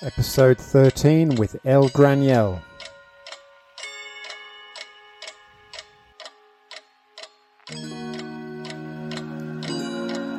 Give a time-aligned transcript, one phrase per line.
[0.00, 2.62] Episode 13 with Elle Graniel.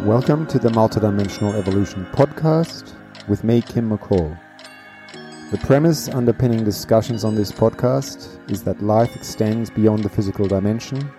[0.05, 2.94] Welcome to the Multidimensional Evolution Podcast
[3.27, 4.40] with me, Kim McCall.
[5.52, 11.12] The premise underpinning discussions on this podcast is that life extends beyond the physical dimension,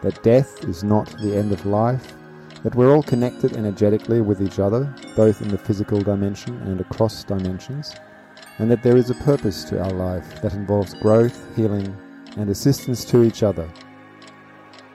[0.00, 2.15] that death is not the end of life,
[2.66, 7.22] that we're all connected energetically with each other, both in the physical dimension and across
[7.22, 7.94] dimensions,
[8.58, 11.96] and that there is a purpose to our life that involves growth, healing,
[12.36, 13.70] and assistance to each other.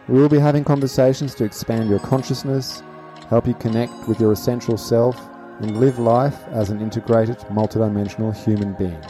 [0.10, 2.84] We will be having conversations to expand your consciousness,
[3.30, 5.18] help you connect with your essential self,
[5.62, 9.02] and live life as an integrated, multidimensional human being.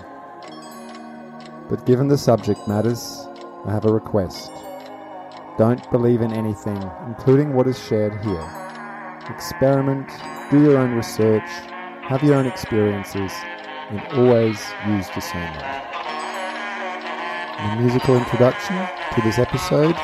[1.67, 3.25] But given the subject matters,
[3.65, 4.51] I have a request.
[5.57, 8.49] Don't believe in anything, including what is shared here.
[9.29, 10.09] Experiment,
[10.49, 11.47] do your own research,
[12.03, 13.33] have your own experiences,
[13.89, 15.65] and always use discernment.
[17.57, 18.77] The musical introduction
[19.13, 19.95] to this episode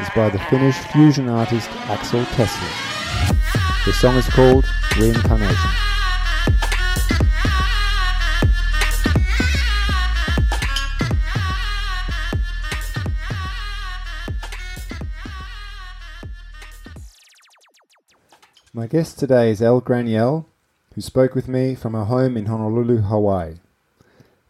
[0.00, 2.68] is by the Finnish fusion artist Axel Tesla.
[3.84, 4.64] The song is called
[4.98, 5.95] Reincarnation.
[18.86, 20.46] My guest today is Elle Graniel,
[20.94, 23.56] who spoke with me from her home in Honolulu, Hawaii.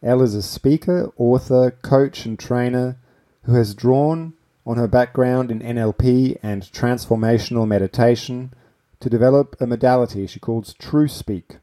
[0.03, 2.98] Elle is a speaker, author, coach, and trainer
[3.45, 4.34] who has drawn
[4.67, 8.53] on her background in NLP and transformational meditation
[9.01, 11.56] to develop a modality she calls True Speak.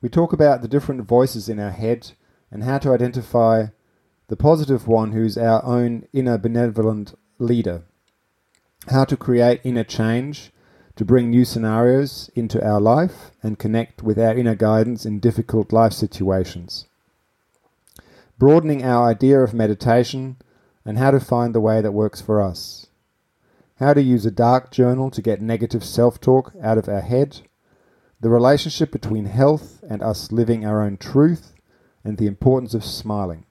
[0.00, 2.12] We talk about the different voices in our head
[2.50, 3.66] and how to identify
[4.28, 7.82] the positive one who's our own inner benevolent leader,
[8.88, 10.50] how to create inner change
[10.96, 15.72] to bring new scenarios into our life and connect with our inner guidance in difficult
[15.72, 16.86] life situations.
[18.38, 20.36] Broadening our idea of meditation
[20.84, 22.86] and how to find the way that works for us.
[23.80, 27.40] How to use a dark journal to get negative self talk out of our head.
[28.20, 31.54] The relationship between health and us living our own truth,
[32.04, 33.46] and the importance of smiling.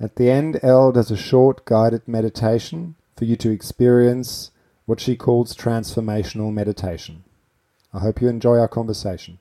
[0.00, 4.50] At the end, Elle does a short guided meditation for you to experience
[4.86, 7.24] what she calls transformational meditation.
[7.94, 9.38] I hope you enjoy our conversation.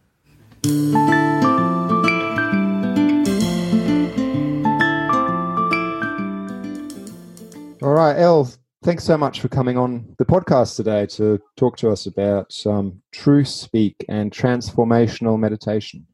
[7.82, 8.52] All right, Elle,
[8.84, 13.02] thanks so much for coming on the podcast today to talk to us about um,
[13.12, 16.06] True Speak and transformational meditation.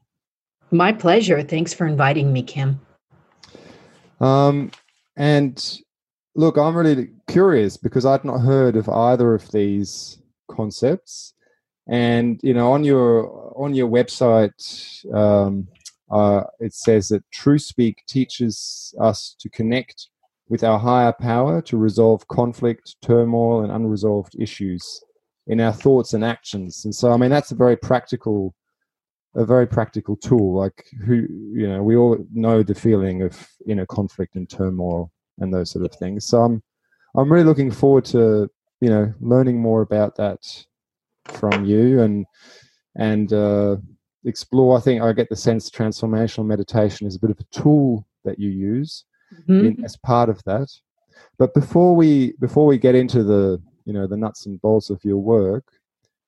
[0.71, 1.41] My pleasure.
[1.43, 2.79] Thanks for inviting me, Kim.
[4.19, 4.71] Um,
[5.15, 5.81] and
[6.37, 11.33] look, I'm really curious because I'd not heard of either of these concepts.
[11.89, 15.67] And you know, on your on your website, um,
[16.11, 20.07] uh, it says that True Speak teaches us to connect
[20.47, 25.01] with our higher power to resolve conflict, turmoil, and unresolved issues
[25.47, 26.85] in our thoughts and actions.
[26.85, 28.53] And so, I mean, that's a very practical,
[29.35, 30.55] a very practical tool.
[30.55, 35.53] Like who, you know, we all know the feeling of inner conflict and turmoil and
[35.53, 36.25] those sort of things.
[36.25, 36.63] So I'm,
[37.15, 38.49] I'm really looking forward to,
[38.81, 40.65] you know, learning more about that
[41.25, 42.25] from you and,
[42.95, 43.77] and, uh,
[44.25, 44.77] explore.
[44.77, 48.39] I think I get the sense transformational meditation is a bit of a tool that
[48.39, 49.65] you use mm-hmm.
[49.65, 50.69] in, as part of that.
[51.37, 55.03] But before we before we get into the you know the nuts and bolts of
[55.03, 55.65] your work,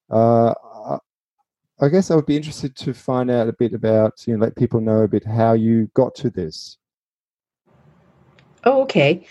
[0.09, 0.53] uh,
[1.81, 4.55] I guess I would be interested to find out a bit about you know let
[4.55, 6.77] people know a bit how you got to this.
[8.63, 9.25] Oh, okay.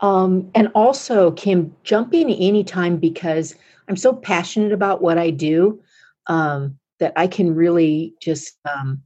[0.00, 3.54] Um, and also, Kim, jump in anytime because
[3.88, 5.80] I'm so passionate about what I do
[6.26, 9.02] um, that I can really just um,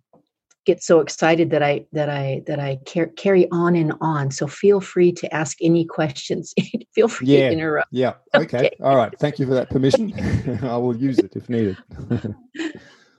[0.64, 4.30] get so excited that I that I that I car- carry on and on.
[4.30, 6.54] So feel free to ask any questions.
[6.94, 7.88] feel free yeah, to interrupt.
[7.92, 8.14] Yeah.
[8.34, 8.58] Okay.
[8.58, 8.70] okay.
[8.82, 9.16] All right.
[9.18, 10.12] Thank you for that permission.
[10.62, 11.76] I will use it if needed.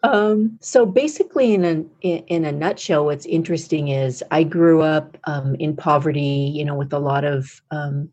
[0.07, 5.56] Um, so basically, in a in, a nutshell, what's interesting is I grew up um,
[5.56, 6.51] in poverty.
[6.54, 8.09] You know, with a lot of um,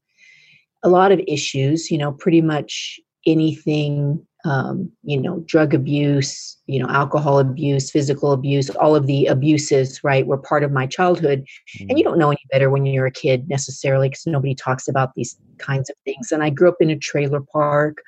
[0.83, 1.91] a lot of issues.
[1.91, 8.33] You know, pretty much anything um, you know, drug abuse, you know, alcohol abuse, physical
[8.33, 11.47] abuse, all of the abuses, right, were part of my childhood.
[11.79, 11.87] Mm-hmm.
[11.89, 12.09] And you mm.
[12.09, 15.89] don't know any better when you're a kid necessarily because nobody talks about these kinds
[15.89, 16.31] of things.
[16.31, 18.03] And I grew up in a trailer park,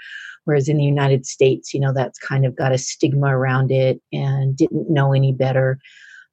[0.47, 4.01] whereas in the United States, you know, that's kind of got a stigma around it
[4.13, 5.79] and didn't know any better.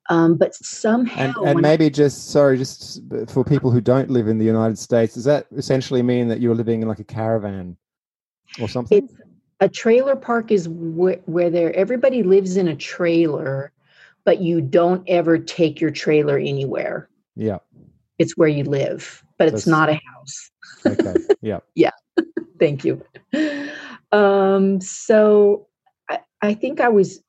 [0.09, 4.27] Um, but somehow, and, and maybe I, just sorry, just for people who don't live
[4.27, 7.77] in the United States, does that essentially mean that you're living in like a caravan
[8.61, 9.09] or something?
[9.59, 13.71] a trailer park is wh- where there everybody lives in a trailer
[14.25, 17.09] but you don't ever take your trailer anywhere.
[17.35, 17.57] Yeah.
[18.19, 20.51] It's where you live, but it's That's- not a house.
[20.85, 21.15] Okay.
[21.41, 21.59] Yeah.
[21.75, 21.91] Yeah.
[22.59, 23.03] Thank you.
[24.11, 25.67] Um, so
[26.09, 27.21] I, I think I was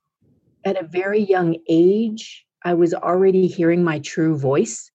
[0.65, 4.91] at a very young age, I was already hearing my true voice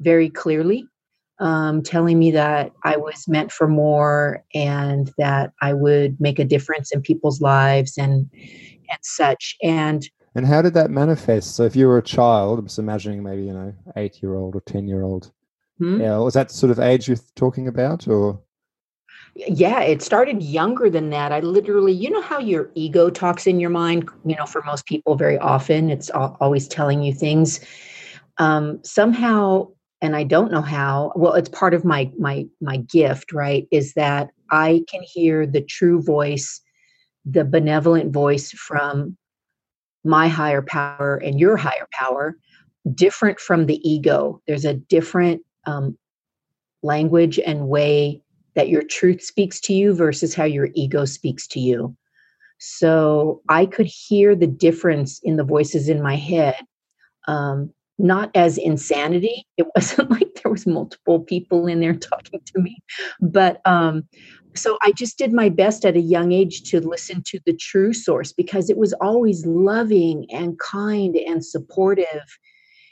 [0.00, 0.86] very clearly,
[1.38, 6.44] um, telling me that I was meant for more and that I would make a
[6.44, 8.28] difference in people's lives and
[8.90, 9.56] and such.
[9.62, 11.56] And And how did that manifest?
[11.56, 14.56] So if you were a child, I'm just imagining maybe, you know, eight year old
[14.56, 15.32] or 10 year old.
[15.78, 16.18] hmm, Yeah.
[16.18, 18.40] Was that sort of age you're talking about or?
[19.46, 21.30] Yeah, it started younger than that.
[21.30, 24.84] I literally, you know, how your ego talks in your mind, you know, for most
[24.86, 27.60] people, very often it's always telling you things.
[28.38, 29.68] Um, somehow,
[30.02, 31.12] and I don't know how.
[31.14, 33.68] Well, it's part of my my my gift, right?
[33.70, 36.60] Is that I can hear the true voice,
[37.24, 39.16] the benevolent voice from
[40.04, 42.36] my higher power and your higher power,
[42.92, 44.40] different from the ego.
[44.46, 45.96] There's a different um,
[46.82, 48.22] language and way
[48.58, 51.96] that your truth speaks to you versus how your ego speaks to you.
[52.58, 56.56] So I could hear the difference in the voices in my head,
[57.28, 59.46] um, not as insanity.
[59.58, 62.76] It wasn't like there was multiple people in there talking to me,
[63.20, 64.08] but um,
[64.54, 67.92] so I just did my best at a young age to listen to the true
[67.92, 72.38] source because it was always loving and kind and supportive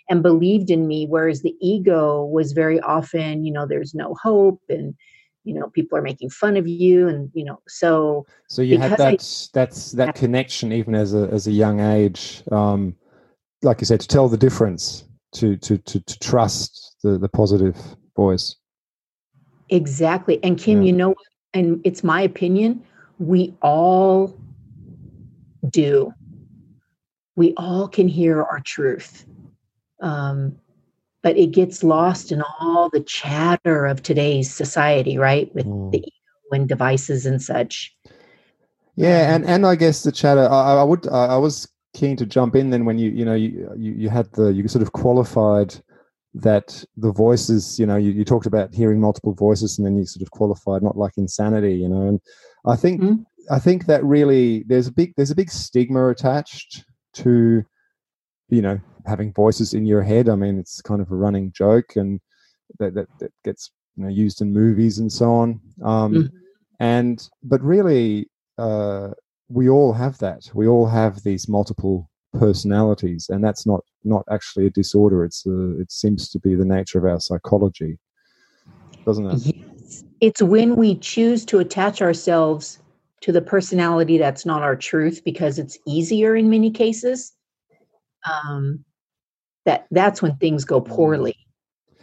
[0.08, 4.60] and believed in me whereas the ego was very often you know there's no hope
[4.68, 4.94] and
[5.46, 8.90] you know people are making fun of you and you know so So you had
[8.90, 12.94] Because I- that that's that connection even as a as a young age, um,
[13.62, 15.04] like you said, to tell the difference,
[15.38, 17.76] to to to, to trust the the positive
[18.16, 18.56] voice.
[19.68, 20.86] exactly and kim Yeah.
[20.88, 21.26] you know what?
[21.54, 22.70] and it's my opinion
[23.18, 24.32] we all
[25.70, 26.12] do
[27.34, 29.26] we all can hear our truth
[30.00, 30.56] um,
[31.26, 35.90] but it gets lost in all the chatter of today's society right with Mm.
[35.90, 37.92] the ego and devices and such
[38.94, 40.46] Yeah, and and I guess the chatter.
[40.48, 41.08] I, I would.
[41.08, 44.30] I, was keen to jump in then when you you know you you, you had
[44.38, 45.74] the you sort of qualified
[46.46, 47.78] that the voices.
[47.80, 50.82] You know, you, you talked about hearing multiple voices, and then you sort of qualified
[50.82, 51.74] not like insanity.
[51.74, 52.20] You know, and
[52.64, 53.24] I think Mhm.
[53.50, 56.84] I think that really there's a big there's a big stigma attached
[57.14, 57.64] to
[58.48, 60.28] you know having voices in your head.
[60.28, 62.20] I mean, it's kind of a running joke, and
[62.78, 65.60] that that, that gets you know used in movies and so on.
[65.84, 66.30] Um, Mhm.
[66.78, 68.28] And but really,
[68.58, 69.10] uh,
[69.48, 70.50] we all have that.
[70.54, 75.24] We all have these multiple personalities, and that's not not actually a disorder.
[75.24, 77.98] It's a, it seems to be the nature of our psychology,
[79.06, 79.54] doesn't it?
[79.54, 80.04] Yes.
[80.20, 82.78] It's when we choose to attach ourselves
[83.22, 87.32] to the personality that's not our truth because it's easier in many cases.
[88.30, 88.84] Um,
[89.64, 91.36] that that's when things go poorly.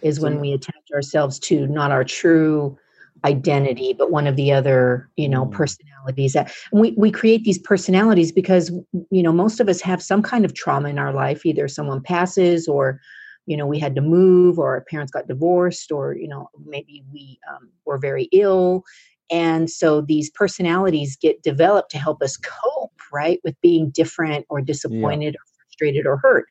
[0.01, 2.77] Is when we attach ourselves to not our true
[3.23, 5.51] identity, but one of the other, you know, Mm.
[5.53, 6.33] personalities.
[6.33, 8.69] That we we create these personalities because
[9.11, 11.45] you know most of us have some kind of trauma in our life.
[11.45, 12.99] Either someone passes, or
[13.45, 17.03] you know we had to move, or our parents got divorced, or you know maybe
[17.13, 18.83] we um, were very ill,
[19.31, 24.59] and so these personalities get developed to help us cope, right, with being different or
[24.59, 25.45] disappointed or
[25.83, 26.47] frustrated or hurt.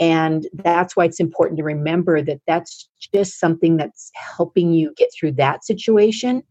[0.00, 5.10] And that's why it's important to remember that that's just something that's helping you get
[5.18, 6.42] through that situation.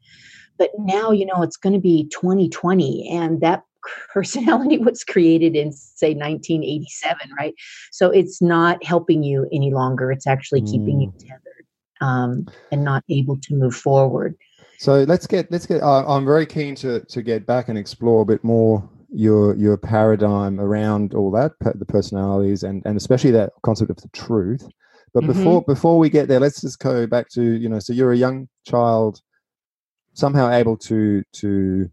[0.58, 3.64] But now, you know, it's going to be 2020, and that
[4.14, 7.54] personality was created in, say, 1987, right?
[7.92, 10.12] So it's not helping you any longer.
[10.12, 11.66] It's actually keeping you tethered
[12.00, 14.36] um, and not able to move forward.
[14.78, 15.82] So let's get let's get.
[15.82, 19.78] Uh, I'm very keen to to get back and explore a bit more your your
[19.78, 24.68] paradigm around all that, the personalities, and and especially that concept of the truth.
[25.14, 25.28] But Mhm.
[25.28, 27.80] before before we get there, let's just go back to you know.
[27.80, 29.22] So you're a young child,
[30.14, 31.90] somehow able to to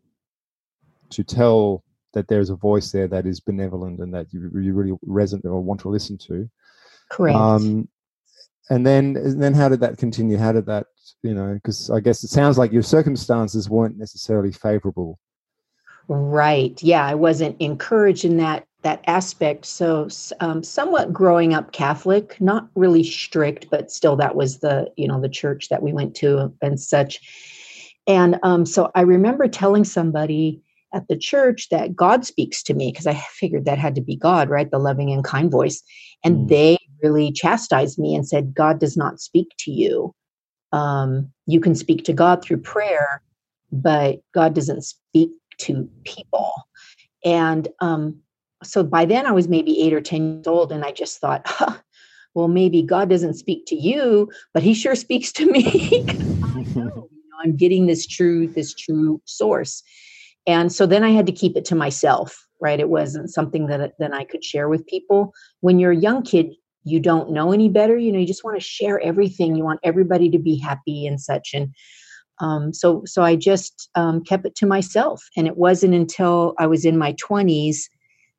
[1.10, 4.92] to tell that there's a voice there that is benevolent and that you, you really
[5.06, 6.48] resonate or want to listen to.
[7.10, 7.36] Correct.
[7.36, 7.88] Um,
[8.70, 10.38] and then and then how did that continue?
[10.38, 10.86] How did that
[11.22, 11.54] you know?
[11.54, 15.18] Because I guess it sounds like your circumstances weren't necessarily favorable.
[16.12, 16.82] Right.
[16.82, 19.64] Yeah, I wasn't encouraged in that that aspect.
[19.64, 20.08] So,
[20.40, 25.20] um, somewhat growing up Catholic, not really strict, but still, that was the you know
[25.20, 27.20] the church that we went to and such.
[28.08, 30.60] And um, so, I remember telling somebody
[30.92, 34.16] at the church that God speaks to me because I figured that had to be
[34.16, 34.68] God, right?
[34.68, 35.80] The loving and kind voice.
[36.24, 36.48] And Mm.
[36.48, 40.12] they really chastised me and said, God does not speak to you.
[40.72, 43.22] Um, you can speak to God through prayer,
[43.70, 46.52] but God doesn't speak to people.
[47.24, 48.20] And um,
[48.62, 51.42] so by then I was maybe eight or 10 years old, and I just thought,
[51.44, 51.76] huh,
[52.34, 56.04] well, maybe God doesn't speak to you, but he sure speaks to me.
[57.42, 59.82] I'm getting this truth, this true source.
[60.46, 62.80] And so then I had to keep it to myself, right?
[62.80, 65.32] It wasn't something that then I could share with people.
[65.60, 67.96] When you're a young kid, you don't know any better.
[67.96, 69.54] You know, you just want to share everything.
[69.54, 71.50] You want everybody to be happy and such.
[71.54, 71.74] And
[72.40, 75.22] um, so, so I just um, kept it to myself.
[75.36, 77.78] And it wasn't until I was in my 20s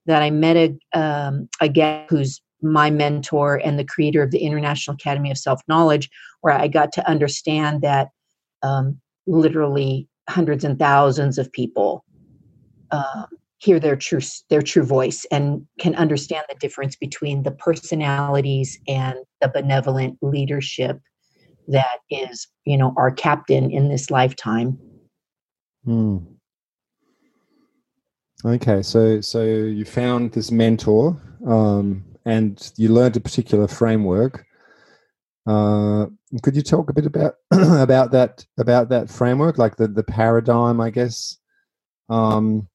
[0.07, 4.39] that I met a um, a guy who's my mentor and the creator of the
[4.39, 6.09] International Academy of Self Knowledge,
[6.41, 8.09] where I got to understand that
[8.63, 12.03] um, literally hundreds and thousands of people
[12.91, 13.25] uh,
[13.59, 19.15] hear their true their true voice and can understand the difference between the personalities and
[19.39, 20.99] the benevolent leadership
[21.71, 24.77] that is you know our captain in this lifetime
[25.85, 26.17] hmm.
[28.45, 34.45] okay so so you found this mentor um, and you learned a particular framework
[35.47, 36.05] uh,
[36.43, 40.79] could you talk a bit about about that about that framework, like the the paradigm,
[40.79, 41.37] I guess?
[42.09, 42.67] Um,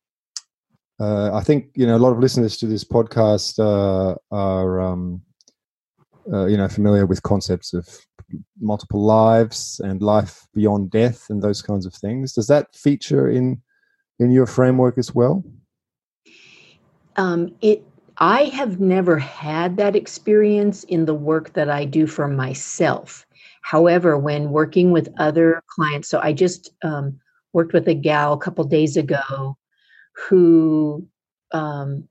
[0.99, 5.23] uh, I think you know a lot of listeners to this podcast uh, are um,
[6.33, 7.89] uh, you know familiar with concepts of
[8.61, 12.33] multiple lives and life beyond death and those kinds of things.
[12.33, 13.63] Does that feature in
[14.19, 15.45] in your framework as well?
[17.17, 17.83] Um, it
[18.19, 23.27] I have never had that experience in the work that I do for myself.
[23.61, 27.19] However, when working with other clients, so I just um,
[27.53, 29.57] worked with a gal a couple days ago
[30.29, 31.07] who
[31.53, 32.09] um,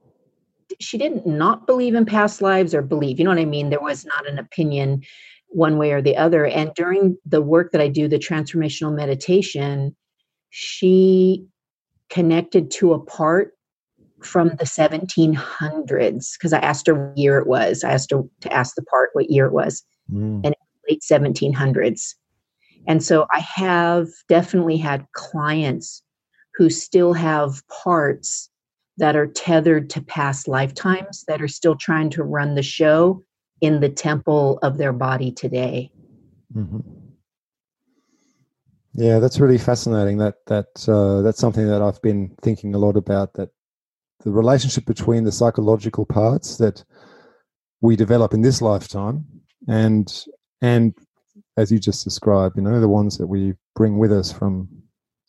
[0.79, 3.69] she didn't not believe in past lives or believe, you know what I mean?
[3.69, 5.03] There was not an opinion
[5.49, 6.45] one way or the other.
[6.45, 9.95] And during the work that I do, the transformational meditation,
[10.49, 11.45] she
[12.09, 13.53] connected to a part
[14.21, 17.83] from the 1700s because I asked her what year it was.
[17.83, 20.41] I asked her to ask the part what year it was, mm.
[20.43, 20.55] and
[20.89, 22.15] late 1700s.
[22.87, 26.03] And so I have definitely had clients
[26.55, 28.49] who still have parts
[28.97, 33.21] that are tethered to past lifetimes that are still trying to run the show
[33.61, 35.91] in the temple of their body today.
[36.55, 36.79] Mm-hmm.
[38.93, 40.17] Yeah, that's really fascinating.
[40.19, 43.33] That that uh, that's something that I've been thinking a lot about.
[43.33, 43.49] That
[44.23, 46.83] the relationship between the psychological parts that
[47.81, 49.25] we develop in this lifetime
[49.67, 50.25] and
[50.61, 50.93] and
[51.57, 54.67] as you just described you know the ones that we bring with us from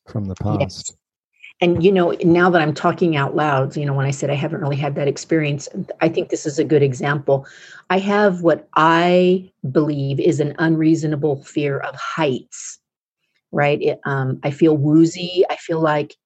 [0.09, 0.97] from the past yes.
[1.61, 4.35] And you know now that i'm talking out loud you know when i said i
[4.35, 5.69] haven't really had that experience
[6.01, 7.47] i think this is a good example
[7.91, 12.79] i have what i believe is an unreasonable fear of heights
[13.53, 16.17] right it, um, i feel woozy i feel like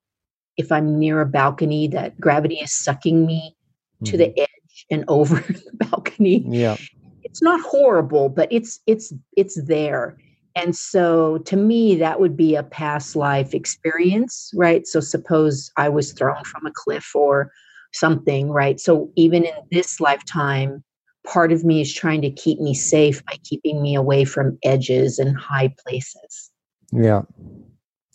[0.60, 3.56] if I'm near a balcony that gravity is sucking me
[3.96, 4.04] mm-hmm.
[4.04, 4.42] to the mm-hmm.
[4.42, 6.44] edge and over the balcony.
[6.46, 6.76] Yeah.
[7.22, 10.16] It's not horrible, but it's it's it's there.
[10.56, 14.86] And so to me that would be a past life experience, right?
[14.86, 17.52] So suppose I was thrown from a cliff or
[17.92, 18.80] something, right?
[18.80, 20.82] So even in this lifetime
[21.26, 25.18] part of me is trying to keep me safe by keeping me away from edges
[25.18, 26.50] and high places.
[26.92, 27.22] Yeah.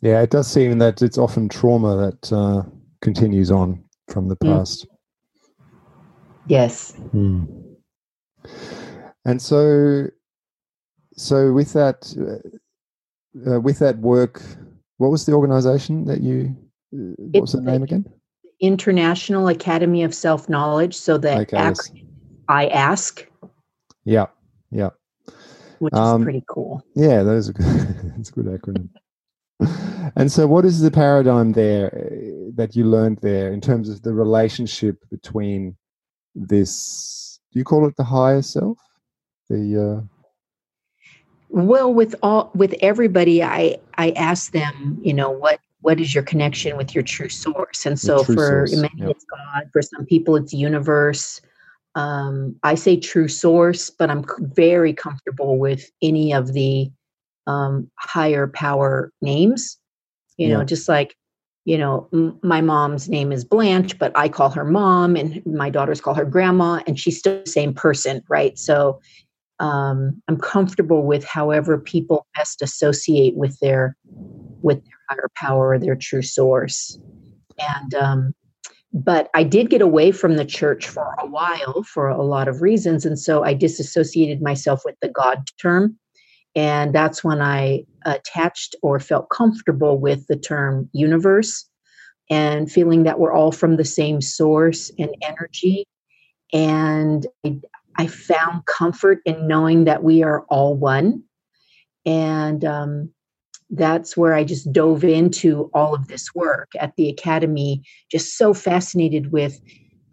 [0.01, 2.63] Yeah, it does seem that it's often trauma that uh,
[3.01, 4.55] continues on from the mm.
[4.55, 4.87] past.
[6.47, 6.93] Yes.
[7.13, 7.75] Mm.
[9.23, 10.07] And so,
[11.15, 14.41] so with that, uh, uh, with that work,
[14.97, 16.55] what was the organization that you?
[16.93, 18.05] Uh, what was the name again?
[18.59, 20.95] International Academy of Self Knowledge.
[20.95, 22.05] So the okay, acronym.
[22.47, 23.27] I ask.
[24.03, 24.27] Yeah,
[24.71, 24.89] yeah.
[25.79, 26.85] Which um, is pretty cool.
[26.95, 28.13] Yeah, that is a good.
[28.17, 28.89] it's a good acronym
[30.15, 34.01] and so, what is the paradigm there uh, that you learned there in terms of
[34.01, 35.75] the relationship between
[36.33, 37.39] this?
[37.51, 38.77] Do you call it the higher self?
[39.49, 40.14] The uh...
[41.55, 46.23] well, with all with everybody, I I ask them, you know, what what is your
[46.23, 47.85] connection with your true source?
[47.85, 48.75] And so, for source.
[48.75, 49.69] many, it's God.
[49.71, 51.39] For some people, it's universe.
[51.95, 56.91] Um, I say true source, but I'm very comfortable with any of the
[57.47, 59.77] um, higher power names.
[60.37, 60.57] You yeah.
[60.57, 61.15] know, just like
[61.63, 65.69] you know, m- my mom's name is Blanche, but I call her mom, and my
[65.69, 68.59] daughters call her grandma, and she's still the same person, right?
[68.59, 68.99] So
[69.59, 73.95] um, I'm comfortable with however people best associate with their
[74.61, 76.97] with their higher power or their true source.
[77.59, 78.35] And um,
[78.93, 82.61] but I did get away from the church for a while for a lot of
[82.61, 85.97] reasons, and so I disassociated myself with the God term
[86.55, 91.67] and that's when I attached or felt comfortable with the term universe.
[92.31, 95.85] and feeling that we're all from the same source and energy.
[96.51, 97.59] And I,
[97.97, 101.23] I found comfort in knowing that we are all one.
[102.05, 103.09] And um,
[103.69, 108.53] that's where I just dove into all of this work at the academy, just so
[108.53, 109.59] fascinated with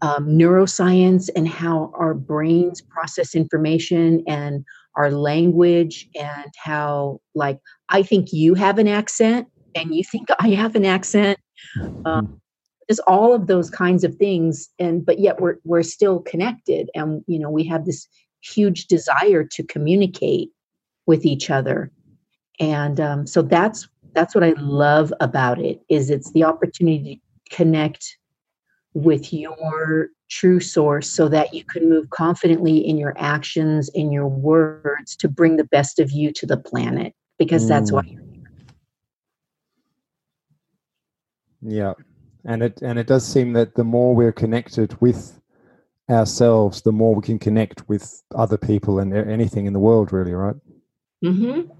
[0.02, 4.64] um, neuroscience and how our brains process information and
[4.96, 7.58] our language and how like
[7.88, 11.38] i think you have an accent and you think i have an accent
[12.04, 12.41] um,
[12.92, 17.24] just all of those kinds of things and but yet we're we're still connected and
[17.26, 18.06] you know we have this
[18.42, 20.50] huge desire to communicate
[21.06, 21.90] with each other.
[22.60, 27.56] And um, so that's that's what i love about it is it's the opportunity to
[27.56, 28.18] connect
[28.92, 34.28] with your true source so that you can move confidently in your actions in your
[34.28, 37.68] words to bring the best of you to the planet because mm.
[37.68, 38.50] that's why you're here.
[41.62, 41.94] Yeah
[42.44, 45.40] and it and it does seem that the more we're connected with
[46.10, 50.32] ourselves the more we can connect with other people and anything in the world really
[50.32, 50.56] right?
[51.24, 51.70] Mm-hmm.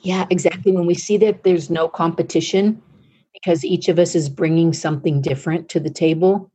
[0.00, 0.72] Yeah exactly.
[0.72, 2.80] When we see that there's no competition
[3.34, 6.50] because each of us is bringing something different to the table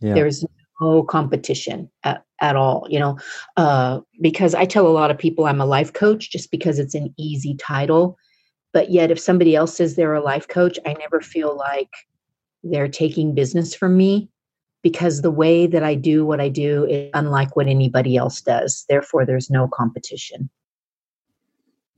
[0.00, 0.14] yeah.
[0.14, 0.44] there's
[0.80, 3.18] no competition at, at all you know?
[3.56, 6.94] Uh, because i tell a lot of people i'm a life coach just because it's
[6.94, 8.16] an easy title.
[8.72, 11.90] But yet if somebody else says they're a life coach i never feel like
[12.64, 14.28] they're taking business from me
[14.82, 18.84] because the way that i do what i do is unlike what anybody else does
[18.88, 20.48] therefore there's no competition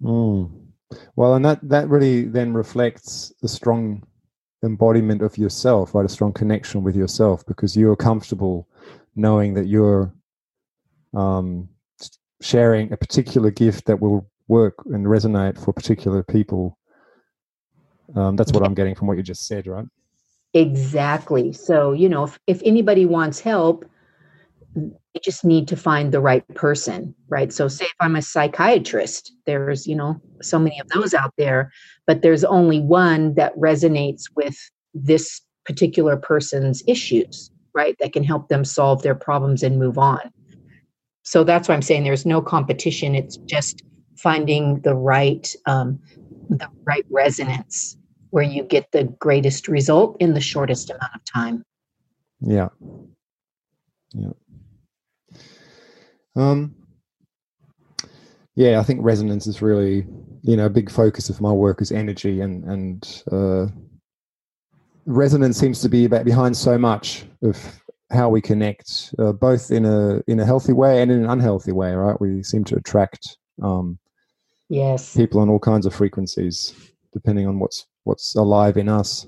[0.02, 0.50] mm.
[1.16, 4.02] well and that that really then reflects a strong
[4.66, 6.04] embodiment of yourself, right?
[6.04, 8.68] A strong connection with yourself because you're comfortable
[9.14, 10.12] knowing that you're
[11.14, 11.68] um,
[12.42, 16.78] sharing a particular gift that will work and resonate for particular people.
[18.14, 19.86] Um, that's what I'm getting from what you just said, right?
[20.54, 21.52] Exactly.
[21.52, 23.84] So, you know, if, if anybody wants help,
[24.74, 27.52] they just need to find the right person, right?
[27.52, 31.72] So, say if I'm a psychiatrist, there's, you know, so many of those out there,
[32.06, 34.56] but there's only one that resonates with
[34.94, 37.96] this particular person's issues, right?
[38.00, 40.20] That can help them solve their problems and move on.
[41.22, 43.14] So, that's why I'm saying there's no competition.
[43.14, 43.82] It's just
[44.16, 45.98] finding the right, um,
[46.48, 47.96] the right resonance
[48.36, 51.64] where you get the greatest result in the shortest amount of time.
[52.42, 52.68] Yeah.
[54.12, 54.32] Yeah.
[56.36, 56.74] Um,
[58.54, 60.06] yeah, I think resonance is really,
[60.42, 63.68] you know, a big focus of my work is energy, and and uh,
[65.06, 67.56] resonance seems to be about behind so much of
[68.10, 71.72] how we connect, uh, both in a in a healthy way and in an unhealthy
[71.72, 71.94] way.
[71.94, 72.20] Right?
[72.20, 73.98] We seem to attract um,
[74.68, 76.74] yes people on all kinds of frequencies,
[77.14, 79.26] depending on what's what's alive in us.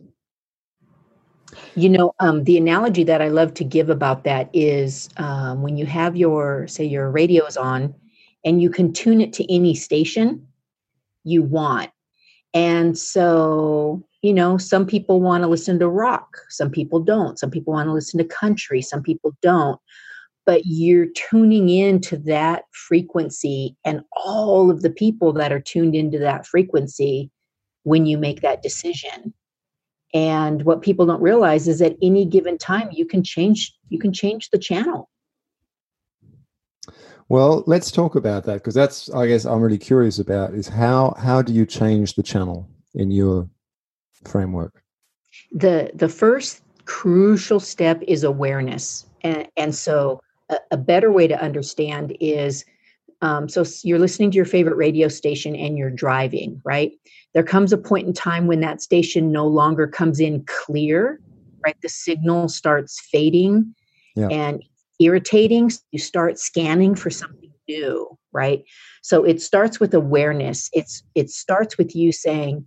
[1.74, 5.76] You know, um, the analogy that I love to give about that is um, when
[5.76, 7.94] you have your, say, your radios on
[8.44, 10.46] and you can tune it to any station
[11.24, 11.90] you want.
[12.54, 17.38] And so, you know, some people want to listen to rock, some people don't.
[17.38, 19.80] Some people want to listen to country, some people don't.
[20.46, 26.18] But you're tuning into that frequency and all of the people that are tuned into
[26.20, 27.30] that frequency
[27.82, 29.32] when you make that decision.
[30.14, 34.12] And what people don't realize is at any given time you can change you can
[34.12, 35.08] change the channel.
[37.28, 41.14] Well let's talk about that because that's i guess i'm really curious about is how
[41.18, 43.50] how do you change the channel in your
[44.24, 44.82] framework?
[45.52, 49.06] The the first crucial step is awareness.
[49.22, 52.64] And, and so a, a better way to understand is
[53.20, 56.92] um, so you're listening to your favorite radio station and you're driving right
[57.34, 61.20] there comes a point in time when that station no longer comes in clear,
[61.64, 61.76] right?
[61.82, 63.74] The signal starts fading
[64.16, 64.28] yeah.
[64.28, 64.62] and
[64.98, 65.70] irritating.
[65.92, 68.64] You start scanning for something new, right?
[69.02, 70.70] So it starts with awareness.
[70.72, 72.64] It's it starts with you saying,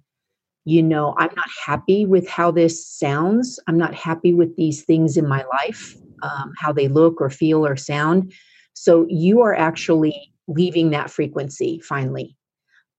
[0.65, 3.59] you know, I'm not happy with how this sounds.
[3.67, 7.65] I'm not happy with these things in my life, um, how they look or feel
[7.65, 8.31] or sound.
[8.73, 12.35] So you are actually leaving that frequency finally.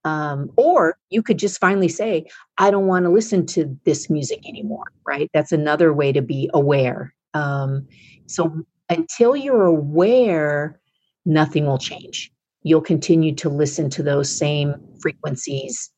[0.05, 2.25] Um, or you could just finally say
[2.57, 5.29] i don't want to listen to this music anymore right?
[5.33, 7.13] That's another way to be aware.
[7.33, 7.87] Um,
[8.27, 10.79] so until you're aware
[11.25, 12.31] nothing will change.
[12.63, 15.89] You'll continue to listen to those same frequencies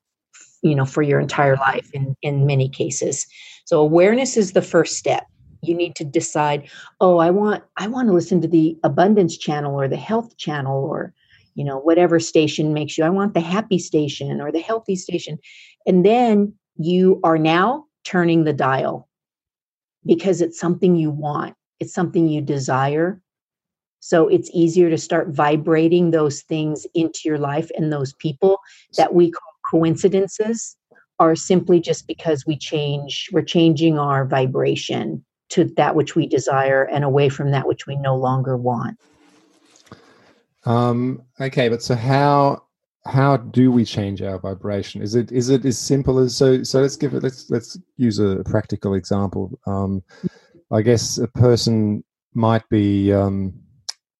[0.61, 3.25] you know for your entire life in in many cases.
[3.65, 5.25] So awareness is the first step.
[5.61, 6.69] You need to decide
[7.01, 10.83] oh i want i want to listen to the abundance channel or the health channel
[10.83, 11.13] or
[11.55, 15.37] you know whatever station makes you i want the happy station or the healthy station
[15.85, 19.07] and then you are now turning the dial
[20.05, 23.21] because it's something you want, it's something you desire.
[23.99, 28.59] So it's easier to start vibrating those things into your life and those people
[28.97, 30.77] that we call coincidences
[31.17, 36.83] are simply just because we change, we're changing our vibration to that which we desire
[36.83, 38.99] and away from that which we no longer want.
[40.65, 42.63] Um, okay, but so how
[43.05, 45.01] how do we change our vibration?
[45.01, 46.63] Is it is it as simple as so?
[46.63, 47.23] So let's give it.
[47.23, 49.57] Let's let's use a practical example.
[49.67, 50.03] Um,
[50.71, 53.53] I guess a person might be um,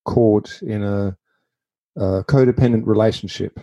[0.05, 1.17] caught in a,
[1.97, 3.60] a codependent relationship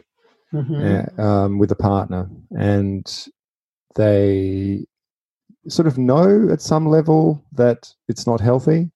[0.52, 1.20] mm-hmm.
[1.20, 3.28] uh, um, with a partner, and
[3.94, 4.84] they
[5.68, 8.90] sort of know at some level that it's not healthy,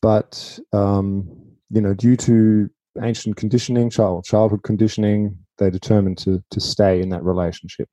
[0.00, 1.28] but um,
[1.70, 2.70] you know, due to
[3.00, 7.88] ancient conditioning, child childhood conditioning, they determine to to stay in that relationship,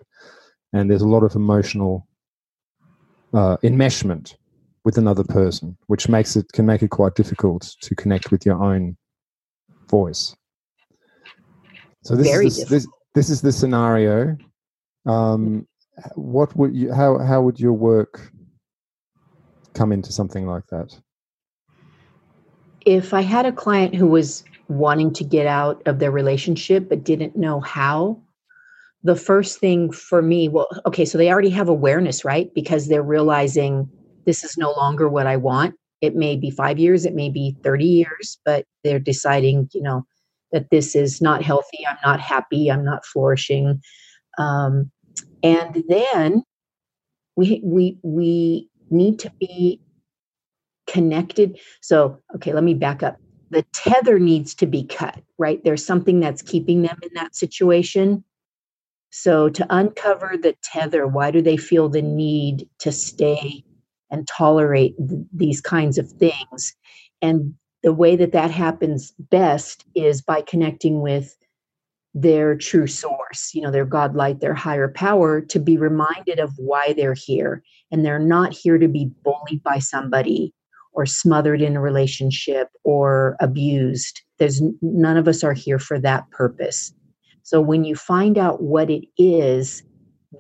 [0.74, 2.08] and there's a lot of emotional
[3.34, 4.36] uh, enmeshment
[4.84, 8.62] with another person, which makes it can make it quite difficult to connect with your
[8.62, 8.98] own
[9.90, 10.36] voice.
[12.04, 14.38] So this Very is the, this, this is the scenario.
[15.06, 15.68] Um,
[16.16, 18.32] what would you how how would your work
[19.74, 20.98] come into something like that?
[22.86, 27.03] If I had a client who was wanting to get out of their relationship but
[27.03, 28.21] didn't know how,
[29.03, 32.53] the first thing for me, well, okay, so they already have awareness, right?
[32.53, 33.89] Because they're realizing
[34.25, 35.75] this is no longer what I want.
[36.01, 40.05] It may be five years, it may be 30 years, but they're deciding, you know,
[40.51, 41.86] that this is not healthy.
[41.88, 42.69] I'm not happy.
[42.69, 43.82] I'm not flourishing.
[44.38, 44.91] Um,
[45.43, 46.43] and then
[47.36, 49.79] we we we need to be
[50.88, 51.60] connected.
[51.82, 53.17] So, okay, let me back up.
[53.52, 55.64] The tether needs to be cut, right?
[55.64, 58.24] There's something that's keeping them in that situation.
[59.12, 63.64] So, to uncover the tether, why do they feel the need to stay
[64.12, 66.76] and tolerate th- these kinds of things?
[67.22, 71.36] And the way that that happens best is by connecting with
[72.14, 76.54] their true source, you know, their God light, their higher power, to be reminded of
[76.58, 77.64] why they're here.
[77.92, 80.54] And they're not here to be bullied by somebody
[80.91, 84.21] or smothered in a relationship or abused.
[84.38, 86.93] There's none of us are here for that purpose.
[87.43, 89.84] So when you find out what it is,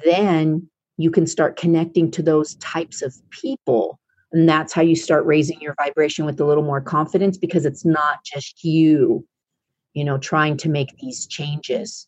[0.05, 3.99] then you can start connecting to those types of people
[4.31, 7.85] and that's how you start raising your vibration with a little more confidence because it's
[7.85, 9.25] not just you,
[9.93, 12.07] you know, trying to make these changes.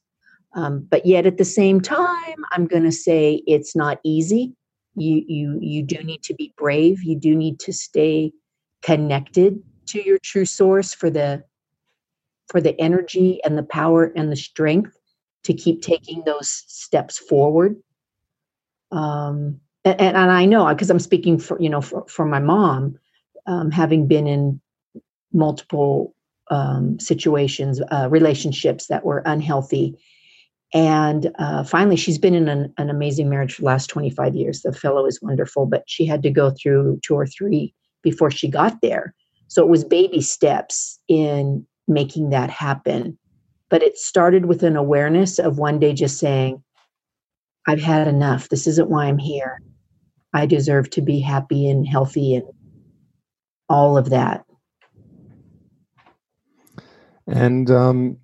[0.54, 4.54] Um, but yet at the same time, I'm going to say it's not easy.
[4.96, 7.04] You you you do need to be brave.
[7.04, 8.34] You do need to stay
[8.82, 11.44] connected to your true source for the
[12.48, 14.98] for the energy and the power and the strength
[15.44, 17.78] to keep taking those steps forward.
[18.92, 23.00] Um, and, and I know because I'm speaking for you know for, for my mom,
[23.48, 24.60] um, having been in
[25.34, 26.14] multiple
[26.50, 29.98] um, situations, uh, relationships that were unhealthy,
[30.74, 34.62] and uh, finally she's been in an, an, amazing marriage for the last 25 years.
[34.62, 38.48] The fellow is wonderful, but she had to go through two or three before she
[38.48, 39.14] got there.
[39.48, 43.18] So it was baby steps in making that happen.
[43.70, 46.64] But it started with an awareness of one day just saying,
[47.68, 48.50] I've had enough.
[48.50, 49.62] This isn't why I'm here.
[50.34, 52.46] I deserve to be happy and healthy and
[53.70, 54.46] all of that.
[57.28, 58.18] And um,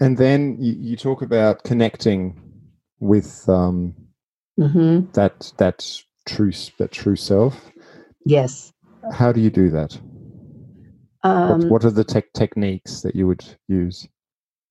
[0.00, 2.40] and then you, you talk about connecting
[3.00, 3.94] with um,
[4.58, 5.10] mm-hmm.
[5.12, 7.70] that that true that true self.
[8.24, 8.72] Yes.
[9.12, 9.98] How do you do that?
[11.24, 14.08] Um, what, what are the te- techniques that you would use?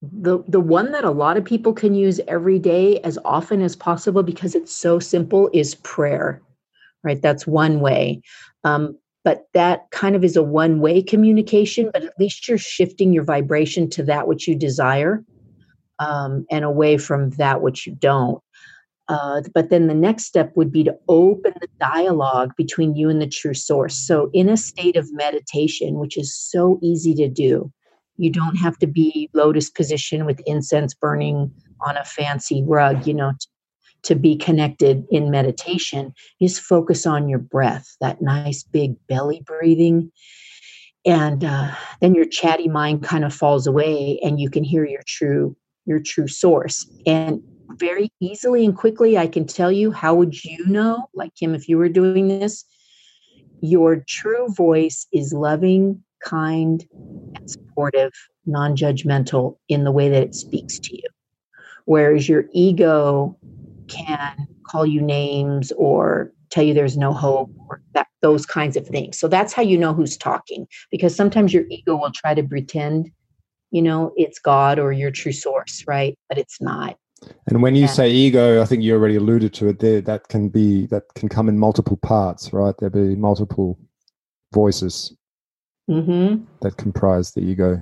[0.04, 3.76] the the one that a lot of people can use every day as often as
[3.76, 6.42] possible because it's so simple is prayer
[7.02, 7.20] right?
[7.20, 8.22] That's one way.
[8.64, 13.12] Um, but that kind of is a one way communication, but at least you're shifting
[13.12, 15.24] your vibration to that which you desire
[15.98, 18.42] um, and away from that which you don't.
[19.08, 23.20] Uh, but then the next step would be to open the dialogue between you and
[23.20, 23.96] the true source.
[23.96, 27.70] So, in a state of meditation, which is so easy to do,
[28.16, 31.52] you don't have to be lotus position with incense burning
[31.84, 33.46] on a fancy rug, you know, to
[34.14, 40.10] be connected in meditation is focus on your breath, that nice big belly breathing.
[41.04, 45.02] And uh, then your chatty mind kind of falls away and you can hear your
[45.06, 46.86] true your true source.
[47.06, 51.54] And very easily and quickly, I can tell you how would you know, like Kim,
[51.54, 52.64] if you were doing this,
[53.60, 56.84] your true voice is loving, kind,
[57.34, 58.12] and supportive,
[58.46, 61.08] non-judgmental in the way that it speaks to you.
[61.84, 63.36] Whereas your ego
[63.92, 68.86] can call you names or tell you there's no hope or that those kinds of
[68.86, 69.18] things.
[69.18, 73.10] So that's how you know who's talking because sometimes your ego will try to pretend,
[73.70, 76.16] you know, it's God or your true source, right?
[76.28, 76.96] But it's not.
[77.46, 77.88] And when you yeah.
[77.88, 80.00] say ego, I think you already alluded to it there.
[80.00, 82.74] That can be that can come in multiple parts, right?
[82.78, 83.78] There be multiple
[84.52, 85.14] voices
[85.88, 86.44] mm-hmm.
[86.60, 87.80] that comprise the ego.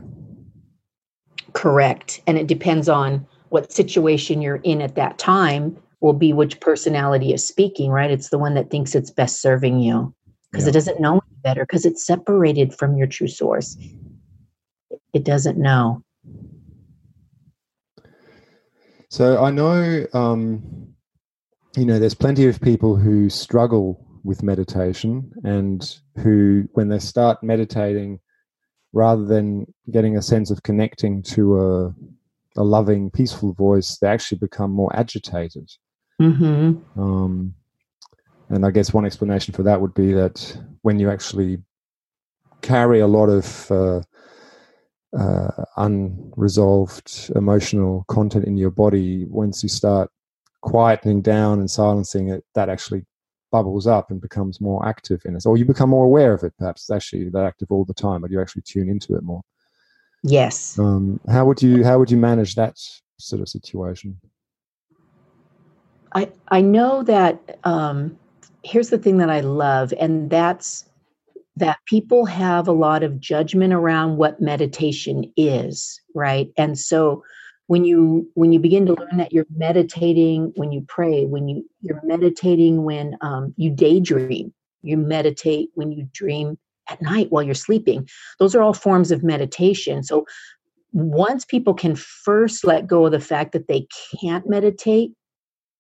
[1.55, 6.61] Correct, and it depends on what situation you're in at that time will be which
[6.61, 8.11] personality is speaking, right?
[8.11, 10.15] It's the one that thinks it's best serving you
[10.51, 10.71] because yeah.
[10.71, 13.77] it doesn't know any better because it's separated from your true source.
[15.13, 16.03] It doesn't know.
[19.11, 20.95] So I know, um,
[21.77, 27.43] you know, there's plenty of people who struggle with meditation and who, when they start
[27.43, 28.21] meditating,
[28.93, 31.95] rather than getting a sense of connecting to a,
[32.57, 35.71] a loving, peaceful voice, they actually become more agitated.
[36.21, 37.01] Mm-hmm.
[37.01, 37.55] Um,
[38.51, 41.63] and I guess one explanation for that would be that when you actually
[42.63, 44.01] carry a lot of uh,
[45.19, 50.11] uh, unresolved emotional content in your body, once you start
[50.63, 53.07] quietening down and silencing it, that actually
[53.51, 56.53] bubbles up and becomes more active in us, or you become more aware of it.
[56.59, 59.43] Perhaps it's actually that active all the time, but you actually tune into it more.
[60.23, 60.79] Yes.
[60.79, 62.79] Um, how would you how would you manage that
[63.19, 64.21] sort of situation?
[66.13, 68.19] I I know that um,
[68.63, 70.85] here's the thing that I love, and that's
[71.57, 76.51] that people have a lot of judgment around what meditation is, right?
[76.57, 77.23] And so
[77.67, 81.65] when you when you begin to learn that you're meditating when you pray, when you
[81.83, 87.55] you're meditating when um, you daydream, you meditate when you dream at night while you're
[87.55, 88.09] sleeping.
[88.39, 90.03] Those are all forms of meditation.
[90.03, 90.27] So
[90.93, 93.87] once people can first let go of the fact that they
[94.21, 95.13] can't meditate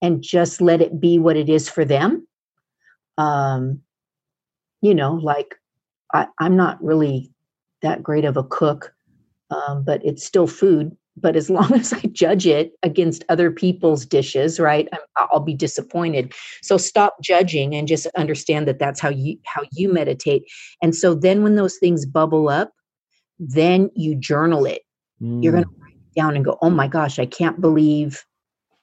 [0.02, 2.26] and just let it be what it is for them.
[3.18, 3.82] Um
[4.82, 5.56] you know like
[6.12, 7.30] I, i'm not really
[7.82, 8.92] that great of a cook
[9.52, 10.96] um, but it's still food.
[11.16, 15.54] But as long as i judge it against other people's dishes right i will be
[15.54, 16.32] disappointed.
[16.62, 20.44] So stop judging and just understand that that's how you how you meditate.
[20.82, 22.72] And so then when those things bubble up
[23.38, 24.82] then you journal it.
[25.22, 25.42] Mm.
[25.42, 28.24] you're going to write it down and go oh my gosh i can't believe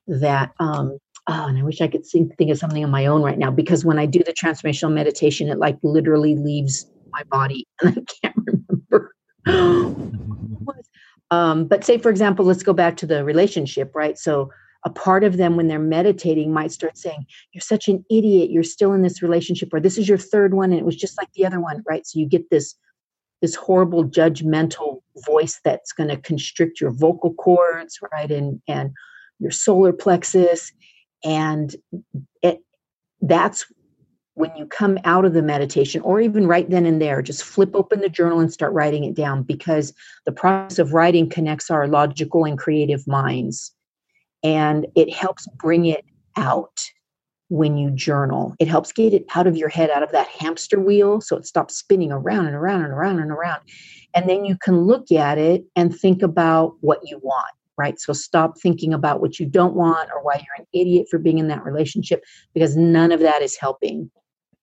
[0.05, 3.21] that um oh, and I wish I could think, think of something on my own
[3.21, 7.67] right now because when I do the transformational meditation, it like literally leaves my body
[7.81, 9.15] and I can't remember.
[11.31, 14.17] um, but say, for example, let's go back to the relationship, right?
[14.17, 14.49] So
[14.85, 18.63] a part of them when they're meditating might start saying, You're such an idiot, you're
[18.63, 21.31] still in this relationship, or this is your third one, and it was just like
[21.33, 22.05] the other one, right?
[22.05, 22.75] So you get this
[23.41, 28.91] this horrible judgmental voice that's going to constrict your vocal cords right and and
[29.39, 30.71] your solar plexus
[31.23, 31.75] and
[32.41, 32.59] it
[33.21, 33.65] that's
[34.37, 37.71] when you come out of the meditation or even right then and there just flip
[37.73, 39.93] open the journal and start writing it down because
[40.25, 43.71] the process of writing connects our logical and creative minds.
[44.43, 46.85] And it helps bring it out
[47.49, 48.53] when you journal.
[48.59, 51.47] It helps get it out of your head out of that hamster wheel so it
[51.47, 53.61] stops spinning around and around and around and around.
[54.13, 57.99] And then you can look at it and think about what you want right?
[57.99, 61.37] So stop thinking about what you don't want or why you're an idiot for being
[61.37, 64.09] in that relationship because none of that is helping.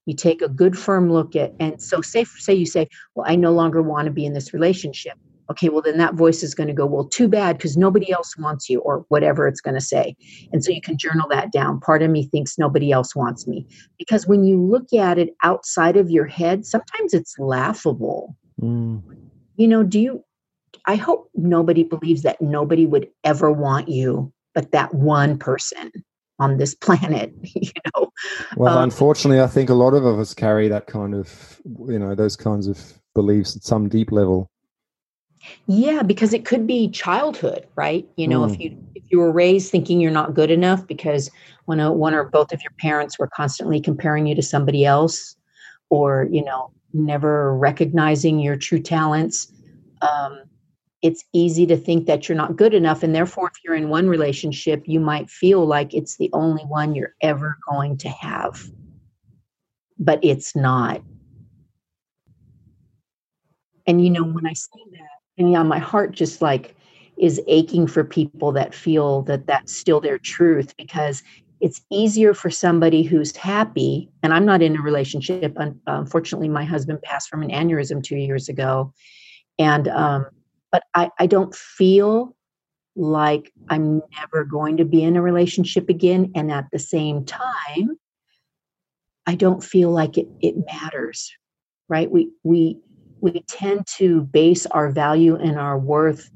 [0.07, 3.37] You take a good firm look at and so say say you say, "Well, I
[3.37, 5.15] no longer want to be in this relationship."
[5.51, 8.37] Okay, well then that voice is going to go, "Well, too bad because nobody else
[8.37, 10.15] wants you," or whatever it's going to say.
[10.53, 11.81] And so you can journal that down.
[11.81, 13.67] Part of me thinks nobody else wants me
[13.99, 18.37] because when you look at it outside of your head, sometimes it's laughable.
[18.61, 19.03] Mm.
[19.57, 20.25] You know, do you
[20.87, 25.91] I hope nobody believes that nobody would ever want you but that one person
[26.39, 28.11] on this planet, you know.
[28.57, 32.15] Well, um, unfortunately, I think a lot of us carry that kind of, you know,
[32.15, 34.51] those kinds of beliefs at some deep level.
[35.67, 38.09] Yeah, because it could be childhood, right?
[38.17, 38.53] You know, mm.
[38.53, 41.31] if you if you were raised thinking you're not good enough because
[41.67, 45.37] one or one or both of your parents were constantly comparing you to somebody else,
[45.91, 49.53] or you know, never recognizing your true talents,
[50.01, 50.44] um,
[51.05, 53.03] it's easy to think that you're not good enough.
[53.03, 56.95] And therefore, if you're in one relationship, you might feel like it's the only one
[56.95, 58.65] you're ever going to have.
[59.99, 61.03] But it's not.
[63.87, 66.75] And you know, when I say that, and yeah, my heart just like
[67.19, 71.23] is aching for people that feel that that's still their truth because
[71.61, 77.01] it's easier for somebody who's happy and i'm not in a relationship unfortunately my husband
[77.03, 78.93] passed from an aneurysm two years ago
[79.61, 80.27] and um,
[80.75, 82.35] but I, I don't feel
[82.97, 86.33] like I'm never going to be in a relationship again.
[86.35, 87.97] And at the same time,
[89.25, 91.31] I don't feel like it, it matters,
[91.89, 92.11] right?
[92.11, 92.81] We, we,
[93.21, 96.29] we tend to base our value and our worth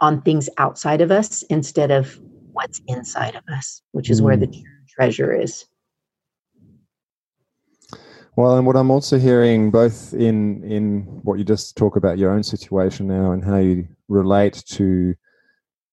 [0.00, 4.24] on things outside of us instead of what's inside of us, which is mm.
[4.24, 5.64] where the true treasure is.
[8.40, 12.30] Well, and what I'm also hearing, both in in what you just talk about your
[12.30, 15.14] own situation now, and how you relate to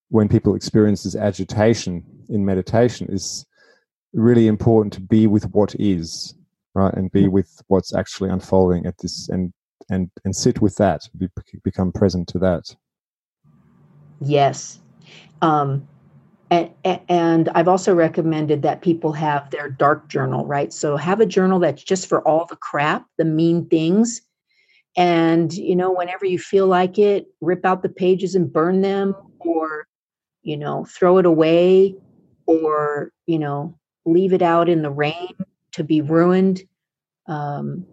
[0.08, 3.46] when people experience this agitation in meditation, is
[4.14, 6.36] really important to be with what is,
[6.74, 9.52] right, and be with what's actually unfolding at this, and
[9.90, 11.28] and and sit with that, be,
[11.66, 12.74] become present to that.
[14.22, 14.80] Yes,
[15.42, 15.86] um,
[16.50, 16.72] and,
[17.10, 20.72] and I've also recommended that people have their dark journal, right?
[20.72, 24.22] So have a journal that's just for all the crap, the mean things.
[24.96, 29.14] And, you know, whenever you feel like it, rip out the pages and burn them
[29.40, 29.88] or,
[30.42, 31.96] you know, throw it away
[32.46, 35.34] or, you know, leave it out in the rain
[35.74, 36.62] to be ruined.
[37.28, 37.86] Um,